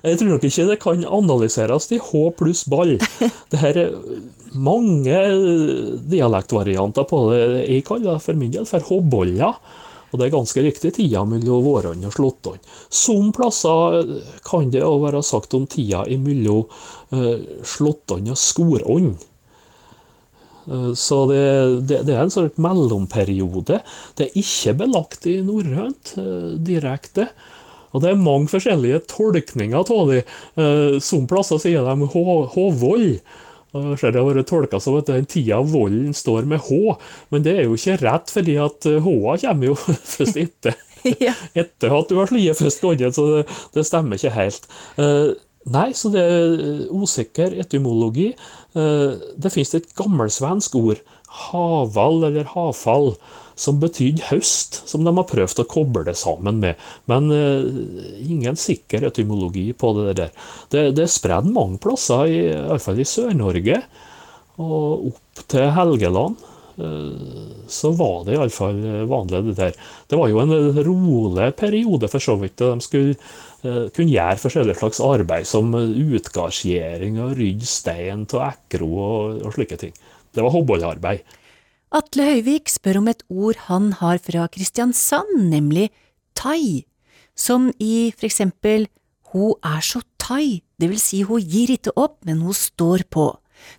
Jeg 0.00 0.18
tror 0.18 0.30
nok 0.32 0.46
ikke 0.48 0.66
det 0.70 0.78
kan 0.80 1.04
analyseres 1.04 1.90
til 1.90 2.00
H 2.00 2.24
pluss 2.38 2.64
ball. 2.64 2.96
Det 3.52 3.60
her 3.60 3.78
er 3.82 3.94
mange 4.56 5.20
dialektvarianter 6.08 7.06
på 7.12 7.26
det. 7.28 7.42
Jeg 7.68 7.84
kaller 7.88 8.16
det 8.16 8.24
for 8.24 8.40
min 8.40 8.56
del 8.56 8.64
for 8.68 8.88
H-boller. 8.88 9.60
Og 10.12 10.20
det 10.20 10.26
er 10.26 10.34
ganske 10.34 10.62
riktig 10.64 10.92
tida 10.98 11.24
mellom 11.24 11.64
vårene 11.64 12.08
og 12.10 12.16
slåttene. 12.16 12.60
Som 12.92 13.32
plasser 13.32 14.12
kan 14.44 14.68
det 14.72 14.84
òg 14.84 15.06
være 15.06 15.22
sagt 15.24 15.56
om 15.56 15.64
tida 15.66 16.04
mellom 16.20 16.66
eh, 17.16 17.62
slåttene 17.64 18.34
og 18.34 18.40
skorånd. 18.40 19.14
Eh, 20.68 20.92
så 20.94 21.24
det, 21.30 21.40
det, 21.88 22.02
det, 22.06 22.14
er 22.14 22.26
en 22.26 22.34
sånn 22.34 22.52
mellomperiode. 22.60 23.80
Det 24.18 24.28
er 24.28 24.38
ikke 24.42 24.76
belagt 24.84 25.26
i 25.30 25.38
norrønt 25.44 26.14
eh, 26.20 26.52
direkte. 26.60 27.30
Og 27.92 28.00
det 28.04 28.12
er 28.12 28.20
mange 28.20 28.48
forskjellige 28.52 29.02
tolkninger 29.10 29.92
av 29.96 30.12
det. 30.12 30.22
Eh, 30.60 30.98
som 31.04 31.28
plasser 31.30 31.60
sier 31.62 31.88
de 31.88 32.08
Håvoll. 32.12 33.08
Og 33.72 33.94
ser 33.96 34.12
det 34.12 34.20
har 34.20 34.28
vært 34.28 34.48
tolka 34.50 34.80
som 34.82 34.98
at 34.98 35.08
den 35.08 35.28
tida 35.30 35.60
volden 35.64 36.12
står 36.16 36.48
med 36.48 36.60
H, 36.66 36.96
men 37.32 37.44
det 37.44 37.54
er 37.56 37.64
jo 37.66 37.76
ikke 37.78 38.00
rett, 38.02 38.32
fordi 38.32 38.58
at 38.60 38.88
eh, 38.88 39.00
H-a 39.00 39.38
kommer 39.46 39.70
jo 39.70 39.76
først 40.14 40.40
etter. 40.40 40.76
ja. 41.26 41.32
Etter 41.58 41.96
at 41.96 42.12
du 42.12 42.18
har 42.20 42.30
slått 42.30 42.60
først 42.60 42.84
gangen, 42.84 43.16
så 43.16 43.26
det, 43.30 43.46
det, 43.74 43.86
stemmer 43.88 44.20
ikke 44.20 44.34
helt. 44.36 44.68
Uh, 45.00 45.32
nei, 45.72 45.88
så 45.96 46.12
det 46.12 46.22
er 46.22 46.84
usikker 46.92 47.56
etymologi. 47.64 48.32
Uh, 48.76 49.16
det 49.40 49.54
finnes 49.54 49.74
et 49.78 49.88
gammelsvensk 49.98 50.76
ord, 50.78 51.00
havall 51.48 52.28
eller 52.28 52.52
havfall 52.52 53.14
som 53.62 53.78
betydde 53.82 54.26
høst, 54.30 54.80
som 54.90 55.04
de 55.06 55.12
har 55.14 55.28
prøvd 55.28 55.62
å 55.62 55.68
koble 55.70 56.04
det 56.08 56.16
sammen 56.18 56.58
med. 56.62 56.80
Men 57.10 57.30
uh, 57.30 57.66
ingen 58.18 58.58
sikker 58.58 59.06
etymologi 59.08 59.68
på 59.78 59.92
det 60.00 60.16
der. 60.18 60.32
Det, 60.72 60.86
det 60.98 61.06
er 61.06 61.12
spredd 61.12 61.50
mange 61.52 61.78
plasser, 61.82 62.26
i, 62.30 62.40
iallfall 62.50 63.02
i 63.02 63.08
Sør-Norge 63.08 63.82
og 64.62 65.12
opp 65.12 65.44
til 65.52 65.70
Helgeland. 65.76 66.48
Uh, 66.72 67.62
så 67.70 67.92
var 67.94 68.24
det 68.26 68.34
iallfall 68.34 68.80
vanlig, 69.10 69.44
det 69.50 69.56
der. 69.60 69.78
Det 70.10 70.18
var 70.18 70.32
jo 70.32 70.42
en 70.42 70.82
rolig 70.82 71.52
periode, 71.58 72.10
for 72.10 72.24
så 72.24 72.38
vidt. 72.40 72.58
De 72.58 72.82
skulle 72.82 73.16
kunne 73.62 74.10
gjøre 74.10 74.40
forskjellige 74.42 74.80
slags 74.80 74.98
arbeid, 75.06 75.46
som 75.46 75.68
utgardsgjering 75.78 77.20
og 77.22 77.36
rydde 77.38 77.68
stein 77.70 78.24
av 78.34 78.48
ekro 78.48 78.88
og, 78.90 79.36
og 79.46 79.54
slike 79.54 79.78
ting. 79.78 79.94
Det 80.34 80.42
var 80.42 80.50
hobbelarbeid. 80.50 81.22
Atle 81.92 82.24
Høyvik 82.24 82.70
spør 82.72 83.02
om 83.02 83.08
et 83.12 83.20
ord 83.28 83.58
han 83.66 83.90
har 83.98 84.16
fra 84.24 84.46
Kristiansand, 84.48 85.34
nemlig 85.52 85.90
tai, 86.32 86.86
som 87.36 87.68
i 87.76 88.08
for 88.16 88.30
eksempel 88.30 88.86
Ho 89.32 89.54
er 89.60 89.84
så 89.84 90.00
tai, 90.20 90.62
det 90.80 90.88
vil 90.88 91.00
si 91.00 91.20
hun 91.28 91.44
gir 91.44 91.74
ikke 91.74 91.92
opp, 92.00 92.18
men 92.24 92.40
hun 92.44 92.56
står 92.56 93.04
på. 93.12 93.26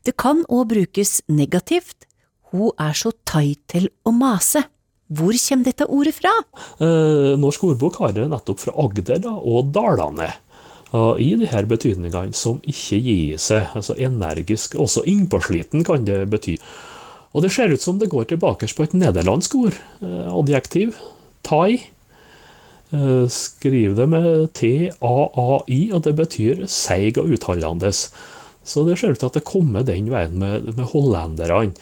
Det 0.06 0.14
kan 0.18 0.44
òg 0.46 0.70
brukes 0.76 1.24
negativt, 1.26 2.06
Ho 2.54 2.70
er 2.78 2.94
så 2.94 3.16
tai 3.26 3.56
til 3.70 3.90
å 4.06 4.14
mase. 4.14 4.62
Hvor 5.14 5.34
kommer 5.34 5.66
dette 5.66 5.90
ordet 5.90 6.14
fra? 6.20 6.32
Eh, 6.86 7.34
Norsk 7.42 7.66
ordbok 7.66 7.98
har 8.02 8.14
det 8.14 8.30
nettopp 8.30 8.62
fra 8.62 8.78
Agder 8.86 9.22
da, 9.26 9.34
og 9.34 9.74
Dalane. 9.74 10.30
Og 10.94 11.18
I 11.22 11.34
her 11.50 11.66
betydningene 11.66 12.38
som 12.38 12.62
ikke 12.62 13.02
gir 13.02 13.42
seg, 13.42 13.74
altså 13.74 13.98
energisk, 13.98 14.78
også 14.78 15.02
innpåsliten 15.10 15.82
kan 15.86 16.06
det 16.06 16.28
bety. 16.30 16.60
Og 17.34 17.42
det 17.42 17.52
ser 17.54 17.74
ut 17.74 17.82
som 17.82 17.98
det 18.00 18.12
går 18.14 18.30
tilbake 18.30 18.70
på 18.70 18.86
et 18.86 18.94
nederlandsk 18.98 19.56
ord, 19.58 19.78
eh, 20.06 20.30
adjektiv. 20.30 20.94
Tai. 21.44 21.82
Eh, 22.94 23.26
skriv 23.28 23.96
det 23.98 24.08
med 24.10 24.54
T-A-A-I, 24.54 25.82
og 25.92 26.04
det 26.06 26.14
betyr 26.16 26.68
seig 26.70 27.18
og 27.18 27.34
utholdende. 27.34 27.90
Så 28.64 28.86
det 28.86 29.00
ser 29.00 29.16
ut 29.16 29.20
til 29.20 29.32
at 29.32 29.40
det 29.40 29.50
kommer 29.50 29.84
den 29.84 30.12
veien 30.14 30.38
med, 30.38 30.70
med 30.78 30.86
hollenderne. 30.94 31.74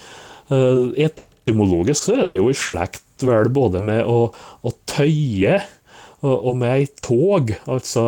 Eh, 0.49 1.11
etymologisk 1.11 2.07
så 2.07 2.15
er 2.15 2.31
det 2.31 2.39
jo 2.39 2.47
i 2.49 2.55
slekt 2.57 3.03
vel 3.27 3.51
både 3.53 3.83
med 3.85 4.07
å, 4.07 4.31
å 4.31 4.71
tøye 4.89 5.59
og, 6.21 6.33
og, 6.35 6.55
med 6.57 6.71
ei 6.71 6.87
tog, 7.03 7.51
altså 7.69 8.03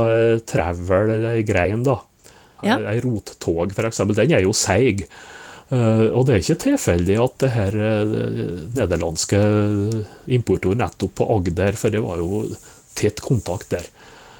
travel 0.47 1.11
eller 1.17 1.37
ei 1.37 1.45
grein, 1.45 1.83
da. 1.85 1.99
Ja. 2.63 2.79
Ei 2.93 2.99
rottog, 3.03 3.73
f.eks. 3.75 4.03
Den 4.15 4.33
er 4.37 4.45
jo 4.45 4.53
seig. 4.55 5.03
Uh, 5.73 6.11
og 6.13 6.27
det 6.27 6.35
er 6.35 6.43
ikke 6.43 6.61
tilfeldig 6.67 7.15
at 7.23 7.37
det 7.41 7.49
her 7.55 7.75
uh, 7.79 8.17
nederlandske 8.75 9.39
importord 10.37 10.77
nettopp 10.77 11.15
på 11.17 11.29
Agder, 11.33 11.79
for 11.79 11.93
det 11.93 12.03
var 12.03 12.21
jo 12.21 12.43
tett 12.93 13.23
kontakt 13.23 13.71
der. 13.73 13.87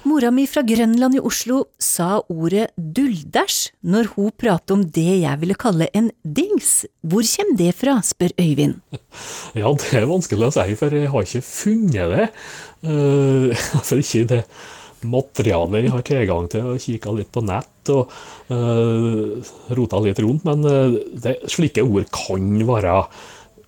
Mora 0.04 0.28
mi 0.30 0.44
fra 0.46 0.60
Grønland 0.62 1.16
i 1.16 1.22
Oslo 1.24 1.62
sa 1.80 2.18
ordet 2.28 2.66
duldæsj 2.76 3.56
når 3.88 4.10
hun 4.12 4.34
pratet 4.36 4.74
om 4.76 4.82
det 4.84 5.14
jeg 5.22 5.40
ville 5.40 5.56
kalle 5.56 5.88
en 5.96 6.10
dings. 6.22 6.84
Hvor 7.00 7.24
kommer 7.24 7.58
det 7.58 7.70
fra, 7.80 7.96
spør 8.04 8.36
Øyvind. 8.38 8.78
Ja, 9.58 9.70
det 9.72 9.94
er 9.96 10.08
vanskelig 10.10 10.50
å 10.50 10.54
si, 10.54 10.76
for 10.78 10.94
jeg 10.94 11.10
har 11.10 11.28
ikke 11.28 11.44
funnet 11.50 12.16
det. 12.16 12.30
Uh, 12.84 13.48
altså 13.78 13.96
ikke 13.96 14.26
det 14.28 14.42
materialet 15.08 15.86
jeg 15.86 15.92
har 15.94 16.02
tilgang 16.04 16.50
til, 16.52 16.66
og 16.68 16.82
kikka 16.84 17.14
litt 17.16 17.30
på 17.32 17.40
nett 17.40 17.70
og 17.92 18.12
uh, 18.52 19.52
rota 19.76 20.00
litt 20.04 20.20
rundt. 20.22 20.44
Men 20.48 20.64
uh, 20.66 20.96
det, 21.24 21.38
slike 21.52 21.84
ord 21.84 22.08
kan 22.14 22.50
være 22.68 22.98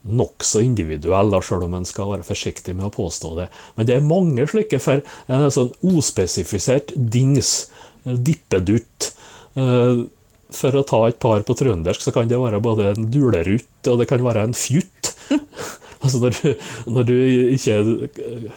nokså 0.07 0.63
individuelle, 0.63 1.41
selv 1.43 1.67
om 1.67 1.75
en 1.75 1.89
skal 1.89 2.13
være 2.13 2.27
forsiktig 2.27 2.77
med 2.79 2.89
å 2.89 2.95
påstå 2.95 3.33
det. 3.41 3.49
Men 3.75 3.89
det 3.89 3.97
er 3.97 4.07
mange 4.07 4.47
slike, 4.51 4.81
for 4.83 5.03
en 5.27 5.49
sånn 5.53 5.73
ospesifisert 5.87 6.95
dings, 6.95 7.73
dippedutt. 8.05 9.13
uh, 9.59 10.07
for 10.57 10.79
å 10.79 10.85
ta 10.87 11.01
et 11.09 11.19
par 11.21 11.43
på 11.43 11.57
trøndersk, 11.59 12.05
så 12.05 12.13
kan 12.15 12.29
det 12.31 12.39
være 12.39 12.63
både 12.63 12.93
en 12.93 13.09
dulerutt 13.11 13.91
og 13.91 13.99
det 14.01 14.07
kan 14.11 14.23
være 14.23 14.47
en 14.47 14.55
fjutt. 14.57 15.11
altså 16.01 16.21
når, 16.23 16.39
når, 16.97 17.09
du 17.09 17.15
ikke 17.57 17.77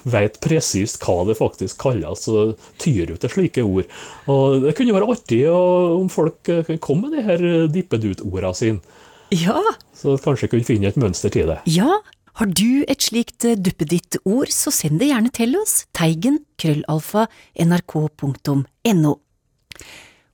vet 0.09 0.39
presist 0.43 1.01
hva 1.05 1.21
det 1.29 1.37
faktisk 1.39 1.79
kalles, 1.81 2.25
så 2.27 2.53
tyr 2.81 3.09
du 3.09 3.17
til 3.17 3.33
slike 3.33 3.65
ord. 3.65 3.89
Og 4.31 4.65
Det 4.67 4.75
kunne 4.77 4.95
være 4.95 5.11
artig 5.15 5.43
om 5.53 6.09
folk 6.11 6.41
kom 6.43 6.79
komme 6.83 7.09
med 7.09 7.19
de 7.19 7.25
her 7.27 7.43
dippedutt-ordene 7.71 8.55
sine. 8.57 8.97
Ja. 9.35 9.59
Så 9.93 10.17
kanskje 10.23 10.49
kunne 10.49 10.65
finne 10.65 10.89
et 10.89 10.97
mønster 10.97 11.29
til 11.33 11.51
det. 11.51 11.59
Ja, 11.69 11.99
har 12.39 12.47
du 12.55 12.85
et 12.87 13.03
slikt 13.03 13.43
eh, 13.43 13.57
duppeditt-ord, 13.59 14.51
så 14.53 14.71
send 14.71 15.01
det 15.01 15.09
gjerne 15.09 15.31
til 15.35 15.57
oss, 15.59 15.83
teigen 15.91 16.39
krøllalfa 16.61 17.25
nrk.no. 17.59 19.15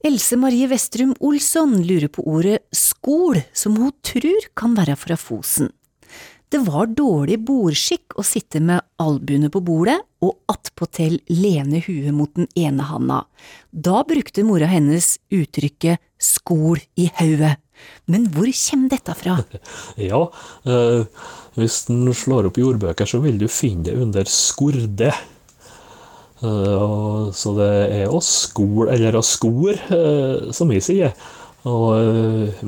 Else 0.06 0.38
Marie 0.38 0.68
Vestrum 0.70 1.16
Olsson 1.18 1.80
lurer 1.82 2.12
på 2.14 2.22
ordet 2.30 2.60
skol, 2.76 3.40
som 3.58 3.80
hun 3.82 3.90
tror 4.06 4.52
kan 4.54 4.78
være 4.78 4.94
fra 5.02 5.18
Fosen. 5.18 5.72
Det 6.54 6.62
var 6.62 6.92
dårlig 6.94 7.40
bordskikk 7.48 8.18
å 8.20 8.24
sitte 8.26 8.62
med 8.64 8.84
albuene 9.02 9.50
på 9.52 9.62
bordet 9.66 9.98
og 10.24 10.38
attpåtil 10.52 11.18
lene 11.34 11.82
huet 11.84 12.14
mot 12.14 12.32
den 12.38 12.48
ene 12.56 12.86
handa. 12.86 13.24
Da 13.72 14.04
brukte 14.08 14.46
mora 14.46 14.70
hennes 14.70 15.16
uttrykket 15.34 16.02
skol 16.22 16.82
i 17.02 17.10
hauet. 17.18 17.62
Men 18.08 18.30
hvor 18.32 18.48
kommer 18.56 18.94
dette 18.94 19.16
fra? 19.20 19.40
ja, 20.10 20.22
eh, 20.70 21.30
hvis 21.60 21.80
en 21.92 22.14
slår 22.16 22.50
opp 22.50 22.60
jordbøker, 22.62 23.10
så 23.10 23.20
vil 23.26 23.40
du 23.42 23.50
finne 23.52 23.90
det 23.90 23.98
under 24.00 24.30
skorde. 24.32 25.12
Eh, 26.46 27.32
så 27.36 27.56
det 27.58 27.72
er 28.00 28.14
å 28.14 28.22
skol, 28.24 28.92
eller 28.94 29.18
å 29.18 29.26
skor, 29.26 29.74
eh, 29.74 30.54
som 30.56 30.72
jeg 30.72 30.86
sier. 30.86 31.18
Og 31.66 31.90
eh, 31.98 32.64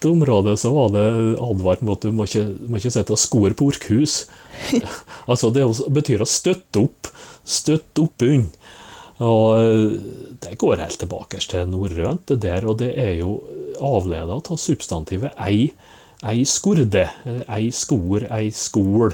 mitt 0.00 0.10
område 0.10 0.56
så 0.56 0.70
var 0.72 0.90
det 0.94 1.36
advart 1.40 1.82
mot 1.82 1.98
at 1.98 2.08
du 2.08 2.12
må 2.12 2.24
ikke, 2.24 2.46
må 2.68 2.78
ikke 2.78 2.90
sitte 2.90 3.12
og 3.12 3.20
skore 3.20 3.54
porkhus. 3.54 4.28
altså 5.30 5.50
det 5.52 5.64
betyr 5.92 6.22
å 6.22 6.28
støtte 6.28 6.80
opp. 6.80 7.10
Støtte 7.44 8.02
opp 8.04 8.22
unn 8.22 8.48
Og 9.20 9.60
eh, 9.60 10.00
det 10.40 10.56
går 10.58 10.80
helt 10.80 10.98
tilbake 10.98 11.40
til 11.40 11.68
norrønt, 11.68 12.26
det 12.28 12.40
der, 12.40 12.64
og 12.64 12.78
det 12.80 12.94
er 12.96 13.18
jo 13.20 13.42
avleda 13.80 14.38
av 14.38 14.56
substantivet 14.60 15.32
ei, 15.40 15.72
ei 16.24 16.44
skorde, 16.44 17.08
ei 17.48 17.70
skor, 17.72 18.24
ei 18.30 18.50
skol, 18.52 19.12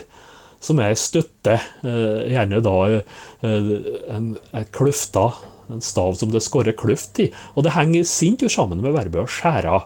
som 0.60 0.78
er 0.78 0.94
støtte. 0.94 1.58
Eh, 1.82 2.30
gjerne 2.30 2.62
da 2.62 2.76
eh, 2.94 3.14
en, 3.42 4.34
en 4.54 4.68
kløfta, 4.70 5.32
en 5.70 5.82
stav 5.82 6.14
som 6.14 6.30
det 6.30 6.44
skorrer 6.46 6.78
kløft 6.78 7.18
i. 7.22 7.32
Og 7.56 7.66
det 7.66 7.74
henger 7.74 8.06
sint 8.06 8.42
jo 8.42 8.50
sammen 8.50 8.82
med 8.82 8.94
verbet 8.94 9.24
å 9.24 9.30
skjære 9.30 9.80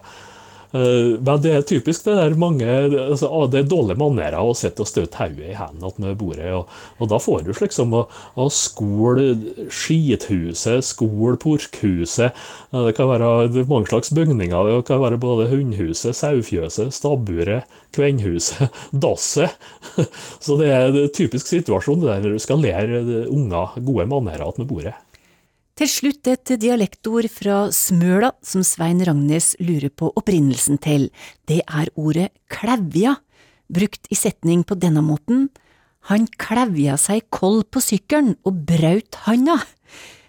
men 0.71 1.41
det 1.43 1.51
er 1.51 1.65
typisk 1.67 2.05
det 2.05 2.13
der 2.15 2.35
mange 2.39 2.67
altså, 2.67 3.27
Det 3.51 3.59
er 3.59 3.67
dårlige 3.67 3.99
manerer 3.99 4.39
å 4.39 4.53
sitte 4.55 4.85
og 4.85 4.89
støte 4.89 5.19
hodet 5.19 5.49
i 5.51 5.57
hendene 5.57 5.91
med 6.05 6.17
bordet. 6.19 6.47
Og, 6.55 6.71
og, 6.97 7.09
da 7.11 7.19
får 7.19 7.43
du 7.43 7.51
liksom 7.57 7.95
å, 7.97 8.05
å 8.39 8.47
skole 8.53 9.33
skithuset, 9.67 10.85
skole 10.87 11.35
porkhuset. 11.41 12.37
Uh, 12.71 12.85
det 12.87 12.95
kan 12.97 13.11
være 13.11 13.65
mange 13.67 13.91
slags 13.91 14.13
bygninger. 14.15 14.71
Det 14.71 14.87
kan 14.87 15.03
være 15.03 15.19
både 15.21 15.49
hundhuset, 15.51 16.15
sauefjøset, 16.17 16.95
stabburet, 16.95 17.67
kvenhuset, 17.95 18.71
dasset. 19.03 19.59
Så 20.45 20.59
det 20.61 20.71
er 20.71 20.91
en 20.91 21.15
typisk 21.15 21.51
situasjon 21.51 22.07
der 22.07 22.31
du 22.31 22.39
skal 22.41 22.63
lære 22.63 23.03
unger 23.27 23.75
gode 23.83 24.07
manerer 24.11 24.55
med 24.57 24.69
bordet. 24.71 24.95
Til 25.81 25.89
slutt 25.89 26.27
et 26.29 26.51
dialektord 26.61 27.25
fra 27.33 27.55
Smøla 27.73 28.27
som 28.45 28.61
Svein 28.61 28.99
Ragnes 29.01 29.55
lurer 29.57 29.89
på 29.89 30.11
opprinnelsen 30.13 30.77
til. 30.77 31.07
Det 31.49 31.63
er 31.65 31.87
ordet 31.97 32.27
klevja, 32.53 33.15
brukt 33.65 34.05
i 34.13 34.17
setning 34.19 34.61
på 34.61 34.75
denne 34.77 35.01
måten. 35.01 35.47
Han 36.11 36.27
klevja 36.37 36.99
seg 37.01 37.23
koll 37.33 37.63
på 37.65 37.81
sykkelen 37.81 38.35
og 38.45 38.59
braut 38.69 39.17
handa. 39.23 39.55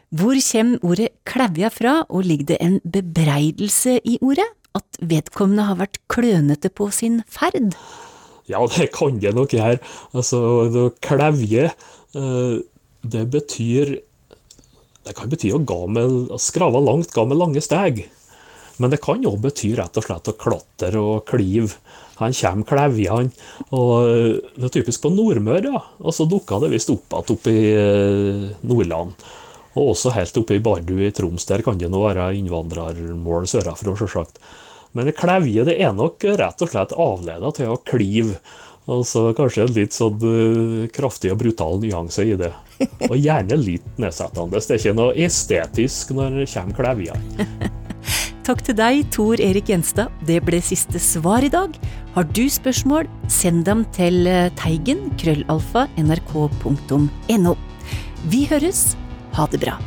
Hvor 0.08 0.40
kommer 0.46 0.86
ordet 0.88 1.10
klevja 1.28 1.68
fra, 1.68 1.92
og 2.08 2.24
ligger 2.30 2.54
det 2.54 2.58
en 2.64 2.78
bebreidelse 2.88 3.98
i 4.08 4.16
ordet? 4.24 4.48
At 4.72 5.02
vedkommende 5.04 5.66
har 5.68 5.76
vært 5.82 6.00
klønete 6.08 6.70
på 6.72 6.88
sin 6.96 7.20
ferd? 7.28 7.76
Ja, 8.48 8.64
det 8.72 8.88
kan 8.96 9.20
det 9.20 9.34
nok 9.36 9.52
gjøre. 9.52 9.84
Altså, 10.16 10.88
klevje, 11.04 11.68
eh, 12.16 12.56
det 13.04 13.26
betyr 13.36 13.98
det 15.06 15.14
kan 15.18 15.30
bety 15.30 15.50
å, 15.54 15.62
med, 15.90 16.32
skrave 16.40 16.80
langt, 16.82 17.12
gå 17.14 17.24
med 17.26 17.40
lange 17.40 17.62
steg. 17.64 18.04
Men 18.80 18.92
det 18.92 19.02
kan 19.04 19.24
òg 19.28 19.40
bety 19.42 19.74
rett 19.78 19.98
og 19.98 20.06
slett 20.06 20.30
å 20.30 20.38
klatre 20.38 21.00
og 21.00 21.26
klive. 21.28 21.76
Han 22.20 22.34
kommer 22.36 22.68
klevjende. 22.68 23.34
Og 23.74 24.42
det 24.56 24.68
er 24.68 24.74
typisk 24.78 25.04
på 25.04 25.12
Nordmøre, 25.12 25.74
ja. 25.74 25.82
Og 26.02 26.14
så 26.14 26.26
dukka 26.28 26.60
det 26.62 26.72
visst 26.72 26.92
opp 26.92 27.12
igjen 27.12 27.36
oppe 27.36 27.52
i 27.52 27.68
eh, 27.76 28.48
Nordland. 28.68 29.14
Og 29.72 29.94
også 29.94 30.12
helt 30.14 30.36
oppe 30.36 30.58
i 30.58 30.62
Bardu 30.62 30.98
i 31.00 31.12
Troms. 31.14 31.46
Der 31.48 31.64
kan 31.64 31.80
det 31.80 31.90
nå 31.92 32.02
være 32.04 32.32
innvandrermål 32.38 33.48
sørafra, 33.50 33.96
sjølsagt. 33.96 34.42
Men 34.92 35.08
klevje 35.16 35.64
det 35.64 35.78
er 35.80 35.94
nok 35.96 36.24
rett 36.36 36.62
og 36.62 36.68
slett 36.68 36.92
avleda 37.00 37.52
til 37.56 37.72
å 37.72 37.80
klive. 37.80 38.36
Og 38.90 39.04
så 39.06 39.28
kanskje 39.38 39.66
en 39.66 39.74
litt 39.76 39.94
sånn 39.94 40.18
uh, 40.24 40.88
kraftig 40.94 41.30
og 41.30 41.38
brutal 41.44 41.78
nyanse 41.82 42.24
i 42.26 42.34
det. 42.38 42.50
Og 43.06 43.14
gjerne 43.14 43.58
litt 43.60 43.86
nedsettende. 44.02 44.58
Det 44.58 44.74
er 44.74 44.80
ikke 44.80 44.96
noe 44.98 45.14
estetisk 45.28 46.10
når 46.16 46.40
det 46.40 46.48
kommer 46.50 46.80
klevjer. 46.80 47.22
Takk 48.46 48.64
til 48.66 48.74
deg, 48.74 49.04
Tor 49.14 49.38
Erik 49.38 49.70
Gjenstad. 49.70 50.10
Det 50.26 50.40
ble 50.42 50.58
siste 50.66 50.98
svar 50.98 51.46
i 51.46 51.52
dag. 51.52 51.76
Har 52.16 52.26
du 52.34 52.42
spørsmål, 52.50 53.06
send 53.30 53.62
dem 53.68 53.84
til 53.94 54.26
eh, 54.26 54.50
teigen 54.58 55.12
krøllalfa 55.20 55.86
nrk.no. 56.02 57.54
Vi 58.34 58.42
høres. 58.50 58.84
Ha 59.38 59.46
det 59.54 59.62
bra. 59.62 59.78